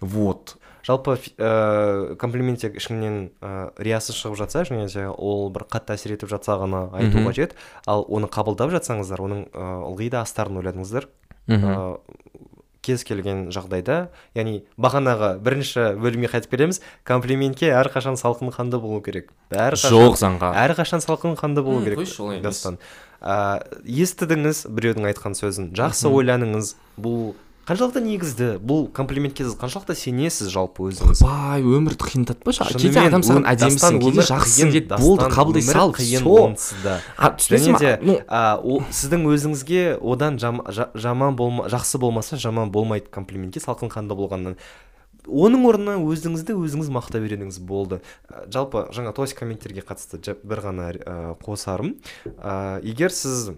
Вот. 0.00 0.56
Жалпы 0.86 1.18
ә, 1.38 2.16
комплимент 2.20 2.60
тек 2.62 2.76
ішіңнен 2.80 3.18
ә, 3.40 3.52
риясыз 3.78 4.18
шығып 4.18 4.40
жатса 4.42 4.64
және 4.68 4.88
де 4.92 5.06
ол 5.10 5.50
бір 5.54 5.66
қатты 5.70 5.96
әсер 5.96 6.16
етіп 6.16 6.32
жатса 6.32 6.58
ғана 6.60 6.88
айту 6.96 7.22
қажет. 7.22 7.54
Ал 7.86 8.06
оны 8.08 8.30
қабылдап 8.32 8.74
жатсаңыздар 8.74 9.22
оның 9.22 9.46
ә, 9.52 9.70
ылғи 9.92 10.10
да 10.10 10.22
астарын 10.26 10.58
ойладыңыздар. 10.62 11.08
Ә, 11.48 11.98
кез 12.82 13.04
келген 13.06 13.44
жағдайда 13.54 14.08
яғни 14.34 14.64
бағанағы 14.74 15.36
бірінші 15.42 15.84
бөлімге 16.02 16.32
қайтып 16.32 16.56
келеміз 16.56 16.80
комплиментке 17.06 17.70
әрқашан 17.78 18.18
салқын 18.18 18.50
қанды 18.54 18.80
болу 18.82 18.98
керек. 19.06 19.30
Әрқашан 19.54 19.94
жоқ 19.94 20.18
заңға. 20.18 20.50
әрқашан 20.64 21.04
салқын 21.04 21.38
қанды 21.38 21.62
болу 21.62 21.84
керек 21.84 22.02
қойшы, 22.02 22.18
олай 22.24 22.40
емес. 22.40 22.48
дастан. 22.48 22.78
Ә, 23.22 23.62
естідіңіз 23.86 24.66
біреудің 24.66 25.06
айтқан 25.12 25.38
сөзін. 25.38 25.70
Жақсы 25.78 26.10
ойланыңыз. 26.10 26.74
Бұл 26.98 27.36
қаншалықты 27.62 28.00
негізді 28.02 28.46
бұл 28.58 28.88
комплиментке 28.90 29.44
сіз 29.46 29.54
қаншалықты 29.60 29.94
сенесіз 29.94 30.48
жалпы 30.50 30.88
өзіңіз? 30.90 31.20
Бай 31.22 31.62
өмірді 31.62 32.08
қиындатпашы 32.08 32.66
кейде 32.74 32.98
адам 33.06 33.22
саған 33.22 33.46
әдемісің 33.52 34.00
кейде 34.02 34.24
жақсысың 34.26 34.72
дейді 34.74 34.98
болды 34.98 35.28
қабылдай 35.30 35.62
сал 35.62 35.94
және 35.94 37.78
де 37.78 37.92
сіздің 38.98 39.26
өзіңізге 39.30 39.82
одан 40.02 40.38
жам- 40.42 40.64
жа- 40.74 40.90
жаман 40.94 41.36
болма 41.38 41.68
жақсы 41.70 41.98
болмаса 42.02 42.36
жаман 42.36 42.72
болмайды 42.74 43.06
комплиментке 43.10 43.60
салқын 43.62 43.88
қанды 43.94 44.18
болғаннан. 44.18 44.56
Оның 45.22 45.62
орнына 45.70 46.00
өзіңізді 46.02 46.56
өзіңіз 46.58 46.88
мақтай 46.90 47.22
бередіңіз 47.22 47.60
болды. 47.62 48.00
Жалпы 48.50 48.88
жаңа 48.90 49.12
тосик 49.14 49.38
комменттерге 49.38 49.84
қатысты 49.86 50.18
бір 50.42 50.64
ғана 50.66 51.36
қосарым. 51.46 51.94
Егер 52.82 53.14
сіз 53.14 53.52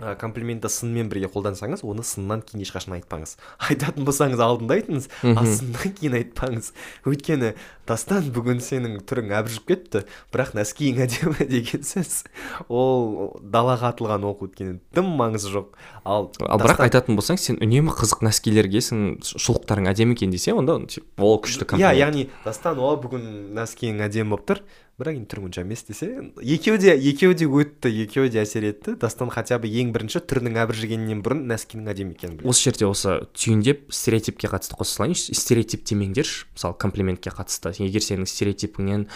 ә, 0.00 0.14
комплиментті 0.18 0.68
сынмен 0.70 1.08
бірге 1.10 1.28
қолдансаңыз 1.32 1.82
оны 1.86 2.04
сыннан 2.06 2.42
кейін 2.46 2.62
ешқашан 2.66 2.94
айтпаңыз. 2.98 3.36
Айтатын 3.68 4.06
болсаңыз 4.08 4.42
алдында 4.42 4.78
айтыңыз 4.78 5.08
а 5.22 5.32
Мгм. 5.34 5.50
сыннан 5.58 5.94
кейін 5.98 6.16
айтпаңыз. 6.20 6.70
Өйткені 7.08 7.52
дастан 7.88 8.28
бүгін 8.34 8.60
сенің 8.62 8.98
түрің 9.08 9.32
әбжіп 9.40 9.66
кетті 9.72 10.04
бірақ 10.34 10.54
нәскиің 10.58 11.02
әдемі 11.06 11.48
деген 11.54 11.82
сөз. 11.88 12.22
Ол 12.68 13.38
далаға 13.42 13.92
атылған 13.94 14.26
оқ 14.28 14.44
өйткені 14.48 14.78
дым 14.94 15.08
маңызы 15.18 15.50
жоқ. 15.54 15.74
Ал 16.04 16.30
ал 16.46 16.58
бірақ 16.60 16.76
дастан- 16.78 16.86
айтатын 16.88 17.18
болсаң 17.18 17.38
сен 17.40 17.58
үнемі 17.64 17.94
қызық 17.96 18.22
нәскилер 18.28 18.68
киесің 18.70 19.18
шұлықтарың 19.24 19.88
әдемі 19.92 20.14
екен 20.18 20.30
десе 20.34 20.52
онда 20.54 20.78
ол 21.18 21.38
күшті 21.42 21.66
иә 21.78 21.94
яғни 21.98 22.28
дастан 22.44 22.78
о 22.78 22.94
бүгін 23.00 23.54
нәскиің 23.56 24.00
әдемі 24.06 24.30
болып 24.36 24.46
тұр 24.52 24.62
бірақ 24.98 25.14
енді 25.14 25.28
түрің 25.30 25.44
онша 25.46 25.62
емес 25.62 25.84
десе 25.86 26.08
екеуі 26.42 26.80
де 26.82 26.94
екеуі 26.96 27.36
де 27.38 27.46
өтті 27.46 27.92
екеуі 28.02 28.32
де 28.34 28.42
әсер 28.42 28.66
етті. 28.66 28.96
Дастан 28.98 29.30
хотя 29.30 29.60
бы 29.62 29.70
ең 29.70 29.92
бірінші 29.94 30.24
түрінің 30.26 30.58
әбіржігеннен 30.64 31.22
бұрын 31.22 31.44
нәскидің 31.52 31.86
әдемі 31.92 32.16
екенін 32.16 32.40
білді 32.40 32.50
осы 32.50 32.66
жерде 32.66 32.88
осы 32.90 33.14
түйіндеп 33.38 33.92
стереотипке 33.94 34.50
қатысты 34.50 34.74
қоса 34.74 34.98
салайыншы 34.98 35.38
стереотиптемеңдерші 35.38 36.48
мысалы 36.50 36.78
комплиментке 36.82 37.30
қатысты. 37.30 37.76
Егер 37.78 38.02
сенің 38.02 38.26
стереотипіңнен 38.26 39.06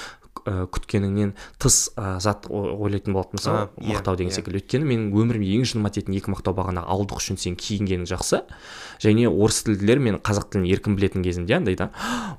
күткеніңнен 0.44 1.34
тыс 1.62 1.92
ә, 1.96 2.18
зат 2.20 2.48
ойлайтын 2.50 3.14
болатын 3.14 3.38
мысалы 3.38 3.62
иә, 3.78 3.94
мақтау 3.94 4.16
деген 4.18 4.32
иә. 4.32 4.36
секілді. 4.36 4.60
Өйткені 4.62 4.88
менің 4.88 5.08
өмірімде 5.14 5.54
ең 5.56 5.66
жыныма 5.70 5.92
тиетін 5.94 6.16
екі 6.18 6.32
мақтау 6.34 6.56
бағана 6.56 6.84
ауылдық 6.84 7.22
үшін 7.22 7.38
сен 7.38 7.56
киінгенің 7.56 8.08
жақсы 8.10 8.42
және 9.02 9.28
орыс 9.30 9.62
тілділер 9.66 10.02
мен 10.02 10.18
қазақ 10.18 10.50
тілін 10.52 10.66
еркін 10.72 10.96
білетін 10.98 11.24
кезімде 11.24 11.56
андай 11.56 11.78
да 11.78 11.90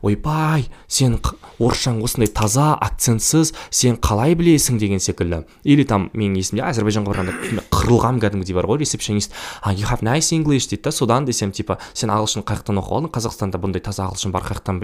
ойбай 0.02 0.68
сен 0.88 1.20
орысшаң 1.60 2.04
осындай 2.04 2.28
таза 2.28 2.74
акцентсіз 2.76 3.54
сен 3.70 3.98
қалай 3.98 4.36
білесің? 4.36 4.80
деген 4.84 5.00
секілді. 5.00 5.44
Или 5.64 5.84
там 5.88 6.10
менің 6.14 6.40
есімде 6.42 6.64
әзірбайжанға 6.68 7.14
барғанда 7.14 7.64
қырылғам 7.72 8.20
кәдімгідей 8.24 8.56
бар 8.58 8.68
ғой 8.68 8.82
ресепшенист. 8.84 9.34
You 9.66 9.88
have 9.88 10.04
nice 10.04 10.34
english 10.36 10.68
дейді 10.70 10.90
да 10.90 10.92
содан 10.92 11.26
десем 11.26 11.52
типа 11.52 11.78
сен 11.94 12.12
ағылшын 12.14 12.44
қай 12.44 12.60
жақтан 12.60 12.82
оқып 12.82 12.98
алдың? 12.98 13.14
Қазақстанда 13.14 13.62
бұндай 13.62 13.84
таза 13.84 14.08
ағылшын 14.08 14.34
бар 14.34 14.44
қай 14.48 14.60
жақтан 14.60 14.84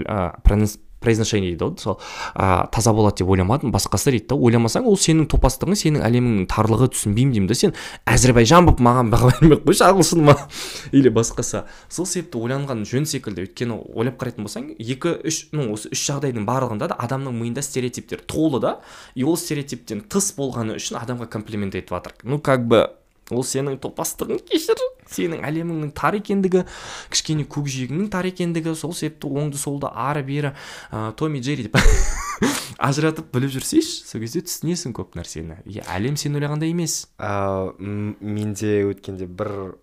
произношение 1.00 1.50
дейді 1.52 1.64
ғой. 1.64 1.80
Сол 1.80 1.98
ә, 2.34 2.68
таза 2.70 2.92
болады 2.92 3.22
деп 3.22 3.30
ойламадым. 3.32 3.72
Басқасы 3.72 4.12
дейді 4.14 4.30
да 4.32 4.36
ойламасаң 4.36 4.86
ол 4.88 4.98
сенің 5.00 5.26
топастығың 5.32 5.78
сенің 5.80 6.04
әлеміңнің 6.06 6.46
тарлығы 6.50 6.90
түсінбеймін 6.94 7.34
деймін 7.34 7.48
да. 7.50 7.56
Сен 7.58 7.74
әзірбайжан 8.08 8.68
болып 8.68 8.82
маған 8.84 9.12
баға 9.12 9.32
бермей 9.40 9.58
ақ 9.58 9.66
қойшы 9.68 9.86
ағылшыныма 9.88 10.36
или 10.92 11.12
басқасы 11.14 11.64
сол 11.88 12.06
себепті 12.06 12.40
ойланған 12.44 12.84
жөн 12.88 13.08
секілді 13.08 13.46
өйткені 13.48 13.80
ойлап 13.96 14.20
қарайтын 14.20 14.46
болсаң 14.46 14.70
екі 14.78 15.16
үш 15.26 15.42
ну 15.56 15.70
осы 15.74 15.92
үш 15.94 16.04
жағдайдың 16.10 16.46
барлығында 16.48 16.92
да 16.92 17.00
адамның 17.00 17.36
миында 17.40 17.64
стереотиптер 17.64 18.24
толы 18.28 18.60
да. 18.60 18.78
И 19.14 19.24
ол 19.24 19.36
стереотиптен 19.40 20.04
тыс 20.10 20.32
болғаны 20.36 20.78
үшін 20.80 21.00
адамға 21.00 21.30
комплимент 21.32 21.74
айтып 21.78 21.96
жатыр 21.96 22.18
ну 22.24 22.38
как 22.38 22.66
бы 22.68 22.86
ол 23.34 23.44
сенің 23.46 23.78
топастығың 23.82 24.42
кешір 24.50 24.80
сенің 25.10 25.44
әлеміңнің 25.46 25.92
тар 25.96 26.18
екендігі 26.18 26.64
кішкене 27.12 27.46
көкжиегіңнің 27.50 28.10
тар 28.12 28.28
екендігі 28.30 28.74
сол 28.78 28.94
себепті 28.96 29.30
оңды 29.30 29.60
солды 29.60 29.90
ары 29.90 30.22
бері 30.26 30.54
ә, 30.90 31.10
томми 31.18 31.42
джерри 31.42 31.68
деп 31.68 31.78
ажыратып 32.80 33.28
біліп 33.34 33.52
жүрсейші. 33.56 34.04
Сол 34.08 34.22
кезде 34.24 34.42
түсінесің 34.46 34.94
көп 34.96 35.16
нәрсені. 35.18 35.60
И 35.68 35.82
әлем 35.84 36.16
сен 36.20 36.38
ойлағандай 36.38 36.72
емес. 36.72 37.02
Ә, 37.20 37.72
менде 37.78 38.80
өткенде 38.88 39.28
бір 39.28 39.74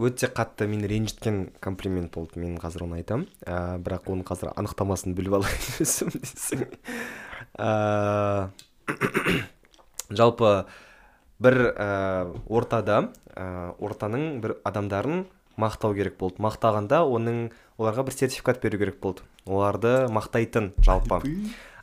өте 0.00 0.30
қатты 0.34 0.66
мені 0.70 0.90
ренжіткен 0.90 1.50
комплимент 1.62 2.12
болды 2.14 2.42
мен 2.42 2.58
қазір 2.60 2.86
оны 2.88 3.00
айтамын. 3.00 3.28
Ә, 3.46 3.78
бірақ 3.82 4.10
оның 4.10 4.26
қазір 4.28 4.52
анықтамасын 4.56 5.14
біліп 5.18 5.38
алайын 5.40 5.70
өзім 5.84 6.66
ә, 7.58 8.50
жалпы 10.20 10.54
бір 11.40 11.56
ә, 11.72 11.88
ортада 12.48 13.10
ә, 13.34 13.72
ортаның 13.80 14.40
бір 14.44 14.58
адамдарын 14.68 15.24
мақтау 15.60 15.96
керек 15.96 16.18
болды. 16.20 16.40
Мақтағанда 16.44 17.02
оның 17.08 17.50
оларға 17.80 18.04
бір 18.08 18.16
сертификат 18.16 18.60
беру 18.62 18.80
керек 18.80 19.00
болды. 19.00 19.24
Оларды 19.46 20.06
мақтайтын 20.12 20.72
жалпы. 20.84 21.20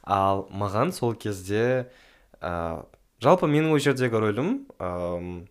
Ал 0.04 0.46
маған 0.54 0.94
сол 0.96 1.18
кезде 1.20 1.90
ә, 2.40 2.86
жалпы 3.24 3.50
менің 3.50 3.74
ол 3.76 3.82
жердегі 3.84 4.22
рөлім 4.24 4.52
ам, 4.80 5.48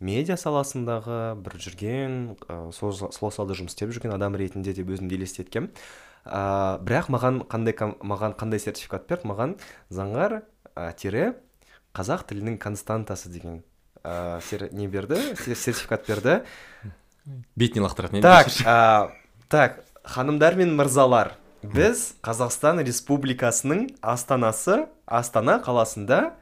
медиа 0.00 0.36
саласындағы 0.40 1.36
бір 1.44 1.58
жүрген 1.62 2.16
ә, 2.48 2.58
сол 2.74 2.96
сол 2.96 3.30
салада 3.30 3.56
жұмыс 3.58 3.76
істеп 3.76 3.92
жүрген 3.94 4.16
адам 4.16 4.36
ретінде 4.40 4.74
деп 4.74 4.90
өзімді 4.90 5.20
елестеткем. 5.20 5.70
Ә, 6.24 6.80
бірақ 6.82 7.12
маған 7.12 7.44
қандай 7.52 7.76
маған 7.76 8.36
қандай 8.40 8.62
сертификат 8.62 9.06
берді? 9.10 9.28
Маған 9.30 9.56
заңғар 9.92 10.40
ә, 10.74 10.92
тире 10.98 11.34
қазақ 11.94 12.24
тілінің 12.30 12.58
константасы 12.58 13.28
деген 13.32 13.62
ә, 14.04 14.40
сер- 14.40 14.72
не 14.72 14.88
берді? 14.88 15.16
Се- 15.36 15.54
сертификат 15.54 16.06
берді. 16.08 16.40
Бетіне 17.56 17.86
лақтыратын 17.86 18.20
так 18.22 18.48
ә, 18.66 19.10
так 19.48 19.84
ханымдар 20.02 20.56
мен 20.56 20.74
мырзалар 20.76 21.34
біз 21.62 22.14
қазақстан 22.24 22.82
республикасының 22.82 23.92
астанасы 24.02 24.86
астана 25.06 25.60
қаласында 25.62 26.32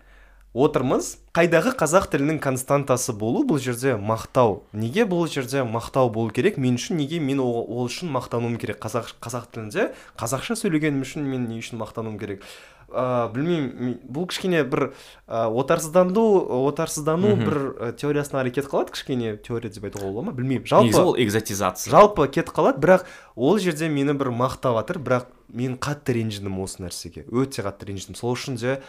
отырмыз. 0.54 1.18
Қайдағы 1.36 1.76
қазақ 1.78 2.08
тілінің 2.10 2.40
константасы 2.42 3.12
болу 3.14 3.44
бұл 3.46 3.60
жерде 3.62 3.92
мақтау. 3.94 4.62
Неге 4.72 5.04
бұл 5.06 5.28
жерде 5.30 5.60
мақтау 5.62 6.08
болу 6.10 6.32
керек? 6.34 6.56
Мен 6.58 6.74
үшін 6.74 6.96
неге 6.98 7.20
мен 7.20 7.38
ол, 7.38 7.60
ол 7.68 7.86
үшін 7.86 8.10
мақтануым 8.10 8.56
керек? 8.58 8.80
Қазақ 8.82 9.12
қазақ 9.22 9.46
тілінде 9.54 9.92
қазақша 10.18 10.56
сөйлегенім 10.58 11.04
үшін 11.04 11.22
мен 11.28 11.46
не 11.46 11.60
үшін 11.60 11.78
мақтануым 11.78 12.18
керек? 12.18 12.42
Ә, 12.90 13.31
білмеймін 13.35 13.98
бұл 14.11 14.26
кішкене 14.31 14.62
бір 14.68 14.90
ә, 15.26 15.46
отарсыздану 15.48 16.24
отарсыздану 16.68 17.35
бір 17.40 17.59
ә, 17.74 17.90
теориясына 17.96 18.42
әрекет 18.42 18.70
қылады 18.70 18.94
кішкене 18.94 19.37
теория 19.42 19.72
деп 19.72 19.87
айтуға 19.88 20.11
бола 20.11 20.29
ма? 20.29 20.35
Білмеймін. 20.37 20.64
Негізі 20.66 20.74
жалпы 20.74 21.03
ол 21.03 21.18
экзотизация. 21.18 21.90
жалпы 21.90 22.29
кетіп 22.29 22.55
қалады 22.57 22.83
бірақ 22.83 23.07
ол 23.37 23.59
жерде 23.59 23.88
мені 23.88 24.14
бір 24.18 24.33
мақтап 24.35 24.81
жатыр 24.81 24.98
бірақ 24.98 25.31
мен 25.48 25.76
қатты 25.79 26.18
ренжідім 26.18 26.59
осы 26.62 26.83
нәрсеге. 26.83 27.26
Өте 27.31 27.62
қатты 27.66 27.90
ренжідім. 27.90 28.18
Сол 28.18 28.35
үшін 28.35 28.59
де 28.61 28.81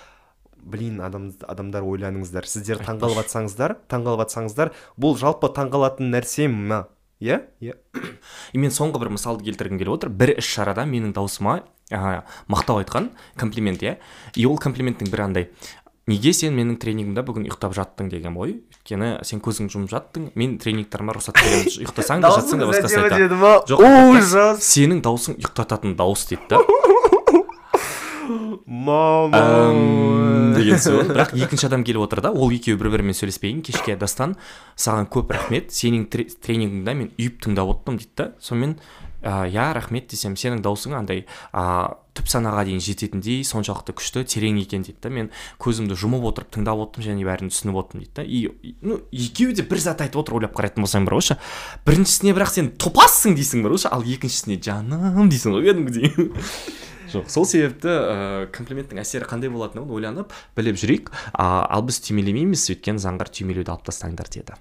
блин 0.62 1.02
адам, 1.02 1.32
адамдар 1.48 1.86
ойланыңыздар 1.86 2.46
сіздер 2.46 2.82
таңғалып 2.86 3.24
жатсаңыздар 3.24 3.78
таңғалып 3.90 4.26
жатсаңыздар 4.26 4.74
бұл 5.00 5.18
жалпы 5.18 5.50
таңғалатын 5.56 6.12
нәрсе 6.14 6.48
ма? 6.52 6.86
Иә? 7.22 7.44
Иә? 7.62 7.78
И 8.54 8.62
мен 8.62 8.74
соңғы 8.74 9.02
бір 9.04 9.14
мысалды 9.16 9.46
келтіргім 9.46 9.82
келіп 9.82 9.98
отыр. 9.98 10.10
Бір 10.10 10.34
іс 10.38 10.48
шарада 10.50 10.88
менің 10.90 11.14
даусыма 11.18 11.62
ә, 11.92 12.24
мақтау 12.52 12.82
айтқан 12.82 13.12
комплимент 13.38 13.84
иә? 13.84 13.98
И 14.36 14.46
ол 14.48 14.58
комплименттің 14.58 15.12
бірі 15.12 15.28
андай 15.28 15.50
неге 16.10 16.34
сен 16.34 16.56
менің 16.58 16.80
тренингімде 16.82 17.24
бүгін 17.26 17.46
ұйықтап 17.48 17.76
жаттың? 17.78 18.10
деген 18.12 18.36
ғой. 18.36 18.58
Өйткені 18.74 19.12
сен 19.28 19.42
көзіңді 19.44 19.76
жұмып 19.76 19.92
жаттың 19.94 20.32
мен 20.36 20.58
тренингтеріме 20.62 21.16
рұқсат 21.16 21.38
беремін. 21.38 21.70
Ұйықтасаң 21.86 22.24
да 22.24 22.34
жатсаң 22.36 22.64
да 22.64 22.70
басқасы 22.72 23.04
айтады 23.04 23.38
жоқ 23.70 23.86
ужас! 23.86 24.66
сенің 24.66 25.04
даусың 25.06 25.38
ұйықтататын 25.38 25.96
дауыс 26.00 26.26
дейді 26.32 26.50
да. 26.56 26.64
мама 28.66 29.42
деген 30.58 30.80
сөз 30.82 31.12
бірақ 31.12 31.36
екінші 31.38 31.68
адам 31.70 31.84
келіп 31.88 32.06
отыр 32.08 32.22
да. 32.26 32.32
Ол 32.32 32.52
екеуі 32.54 32.80
бір 32.80 32.92
бірімен 32.98 33.18
сөйлеспеген. 33.18 33.62
Кешке 33.66 33.96
дастан 34.00 34.36
саған 34.76 35.08
көп 35.12 35.32
рахмет. 35.36 35.72
Сенің 35.72 36.08
тре- 36.12 36.30
тренингіңді 36.32 36.98
мен 36.98 37.14
үйіп 37.18 37.40
тыңдап 37.46 37.72
отырдым 37.76 38.02
дейді 38.02 38.18
да. 38.18 38.32
Сонымен 38.40 38.78
«А, 39.24 39.46
иә 39.46 39.68
рахмет 39.78 40.08
десем 40.10 40.34
сенің 40.34 40.64
даусың 40.66 40.96
андай 40.98 41.28
а, 41.54 41.94
түп 42.18 42.26
санаға 42.26 42.64
дейін 42.66 42.80
жететіндей 42.82 43.44
соншалықты 43.46 43.94
күшті 43.94 44.24
терең 44.26 44.58
екен 44.64 44.82
дейді 44.82 44.98
да. 44.98 45.12
Мен 45.14 45.30
көзімді 45.62 45.94
жұмып 45.94 46.26
отырып 46.32 46.50
тыңдап 46.56 46.82
отырдым 46.88 47.06
және 47.06 47.28
бәрін 47.28 47.54
түсініп 47.54 47.78
отырмын 47.84 48.02
дейді 48.02 48.16
да. 48.18 48.26
И 48.26 48.74
ну 48.82 48.98
екеуі 49.14 49.54
де 49.54 49.62
бір 49.62 49.78
зат 49.78 50.02
айтып 50.02 50.24
отыр 50.24 50.40
ойлап 50.40 50.58
қарайтын 50.58 50.82
болсаң 50.82 51.06
бар 51.06 51.20
ғойшы 51.20 51.38
біріншісіне 51.86 52.34
бірақ 52.34 52.50
сен 52.56 52.72
топассың 52.82 53.38
дейсің 53.38 53.62
бар 53.62 53.78
ғойшы 53.78 53.94
ал 53.94 54.02
екіншісіне 54.02 54.58
жаным 54.58 55.30
дейсің 55.30 55.54
ғой 55.54 55.70
кәдімгідей. 55.70 56.10
Жоқ. 57.12 57.30
Сол 57.32 57.48
себепті 57.50 57.92
ә, 57.92 58.18
комплименттің 58.56 59.02
әсері 59.04 59.30
қандай 59.30 59.52
болатынын 59.54 59.92
ойланып 59.92 60.36
біліп 60.58 60.80
жүрейік. 60.82 61.12
Ал 61.36 61.88
біз 61.88 62.02
түймелемейміз 62.08 62.70
өйткені 62.76 63.04
заңғар 63.04 63.32
түймелеуді 63.32 63.76
алып 63.76 63.90
тастаңдар 63.92 64.32
деді. 64.32 64.58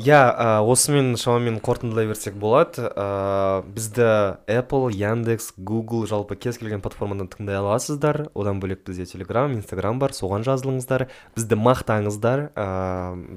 Иә 0.00 0.18
осымен 0.66 1.14
шамамен 1.20 1.58
қорытындылай 1.64 2.08
берсек 2.10 2.34
болады. 2.40 2.88
Ә, 2.90 3.62
бізді 3.62 4.06
apple 4.50 4.90
яндекс 4.92 5.52
google 5.56 6.06
жалпы 6.08 6.36
кез 6.36 6.58
келген 6.58 6.82
платформадан 6.84 7.28
тыңдай 7.30 7.58
аласыздар. 7.60 8.28
Одан 8.34 8.60
бөлек 8.60 8.82
бізде 8.86 9.06
телеграм 9.06 9.54
инстаграм 9.54 10.00
бар 10.00 10.14
соған 10.16 10.44
жазылыңыздар. 10.46 11.06
Бізді 11.36 11.58
мақтаңыздар. 11.60 12.48
Ә, 12.56 12.66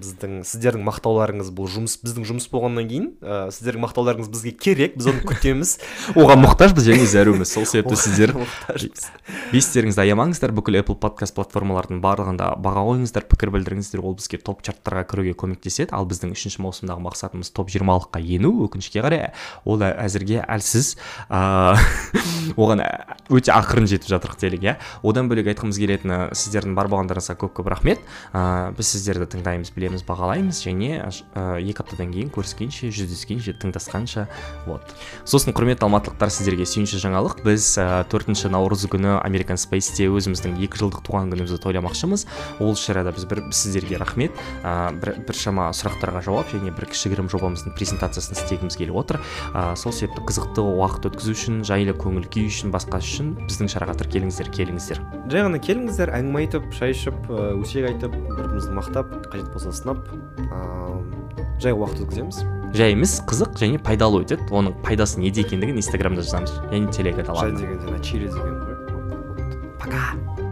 біздің 0.02 0.42
сіздердің 0.48 0.86
мақтауларыңыз 0.88 1.52
бұл 1.54 1.70
жұмыс 1.70 2.00
біздің 2.02 2.28
жұмыс 2.32 2.50
болғаннан 2.52 2.90
кейін 2.90 3.12
ә, 3.22 3.40
сіздердің 3.54 3.86
мақтауларыңыз 3.86 4.32
бізге 4.34 4.56
керек 4.58 4.98
біз 4.98 5.12
оны 5.14 5.24
күтеміз. 5.30 5.76
Оған 6.20 6.44
мұқтажбыз 6.48 6.90
және 6.90 7.06
зәруміз. 7.10 7.54
Сол 7.54 7.70
себепті 7.70 8.00
сіздер 8.00 8.36
бестеріңізді 9.54 10.06
аямаңыздар. 10.08 10.56
Бүкіл 10.56 10.82
apple 10.82 10.98
подкаст 11.04 11.38
платформалардың 11.38 12.02
барлығында 12.04 12.54
баға 12.64 12.86
қойыңыздар 12.90 13.28
пікір 13.30 13.54
білдіріңіздер. 13.56 14.04
Ол 14.04 14.18
бізге 14.18 14.42
топ 14.42 14.64
чарттарға 14.66 15.06
кіруге 15.10 15.36
көмектеседі. 15.38 15.94
Ал 15.96 16.08
біздің 16.10 16.34
үшінші 16.40 16.64
маусымдағы 16.64 17.04
мақсатымыз 17.04 17.52
топ 17.52 17.70
жиырмалыққа 17.70 18.24
ену. 18.24 18.54
Өкінішке 18.66 19.04
қарай 19.04 19.32
ол 19.66 19.84
ә- 19.84 19.94
әзірге 20.06 20.42
әлсіз. 20.48 20.96
Ыыы 21.30 22.56
оған 22.62 22.84
ә- 22.86 23.20
өте 23.30 23.52
ақырын 23.54 23.90
жетіп 23.92 24.10
жатырық 24.16 24.40
делік 24.40 24.64
иә. 24.64 24.76
Одан 25.04 25.30
бөлек 25.30 25.52
айтқымыз 25.52 25.80
келетіні 25.82 26.20
сіздердің 26.34 26.76
бар 26.80 26.90
болғандарыңызға 26.92 27.36
көп 27.44 27.60
көп 27.60 27.70
рахмет. 27.76 28.02
Ыыы 28.34 28.72
біз 28.78 28.94
сіздерді 28.96 29.28
тыңдаймыз 29.36 29.74
білеміз 29.76 30.04
бағалаймыз 30.08 30.62
және 30.64 31.02
ә, 31.04 31.60
екі 31.60 31.84
аптадан 31.84 32.14
кейін 32.14 32.32
көріскенше 32.34 32.90
жүздескенше 32.94 33.56
тыңдасқанша 33.60 34.28
вот. 34.68 34.94
Сосын 35.28 35.54
құрметті 35.58 35.86
алматылықтар 35.88 36.32
сіздерге 36.34 36.68
сүйінші 36.70 37.02
жаңалық. 37.04 37.44
Біз 37.46 37.66
ә, 37.82 38.04
төртінші 38.10 38.52
наурыз 38.54 38.86
күні 38.92 39.18
американ 39.20 39.60
спейсте 39.60 40.08
өзіміздің 40.10 40.58
екі 40.66 40.82
жылдық 40.82 41.04
туған 41.08 41.32
күнімізді 41.34 41.60
тойламақшымыз. 41.66 42.26
Ол 42.64 42.76
шарада 42.80 43.14
біз 43.16 43.28
бір 43.30 43.44
сіздерге 43.56 44.00
рахмет. 44.02 44.36
Ә, 44.64 44.92
бір, 44.96 45.16
біршама 45.28 45.70
сұрақтарға 45.76 46.24
жауап 46.30 46.54
және 46.54 46.72
бір 46.76 46.88
кішігірім 46.94 47.30
жобамыздың 47.34 47.74
презентациясын 47.74 48.38
істегіміз 48.38 48.78
келіп 48.78 49.00
отыр. 49.02 49.20
Ә, 49.54 49.74
сол 49.80 49.94
себепті 49.96 50.24
қызықты 50.30 50.62
уақыт 50.62 51.10
өткізу 51.10 51.34
үшін 51.34 51.62
жайлы 51.68 51.96
көңіл 51.98 52.30
күй 52.30 52.48
үшін 52.50 52.74
басқа 52.74 53.02
үшін 53.02 53.34
біздің 53.50 53.72
шараға 53.74 53.98
тіркеліңіздер 54.04 54.52
келіңіздер. 54.54 55.02
Жай 55.32 55.46
ғана 55.48 55.62
келіңіздер 55.64 56.14
әңгіме 56.20 56.46
айтып 56.46 56.70
шай 56.78 56.94
ішіп 56.94 57.30
өсек 57.34 57.90
айтып 57.90 58.14
бір 58.14 58.46
бірімізді 58.46 58.78
мақтап 58.78 59.14
қажет 59.32 59.50
болса 59.54 59.74
сынап 59.74 60.06
ә, 60.46 60.62
жай 61.62 61.74
уақыт 61.74 62.06
өткіземіз. 62.06 62.44
Жай 62.76 62.94
емес 62.94 63.18
қызық 63.26 63.58
және 63.58 63.80
пайдалы 63.82 64.22
өтеді. 64.24 64.46
Оның 64.54 64.78
пайдасы 64.86 65.24
неде 65.24 65.42
екендігін 65.42 65.82
инстаграмда 65.82 66.22
жазамыз 66.22 66.54
және 66.70 66.94
телеграда 66.94 67.34
жай 67.42 67.56
дегенде 67.58 68.04
чили 68.04 68.30
деген 68.30 68.62
ғой. 68.62 68.78
Пока! 69.80 70.49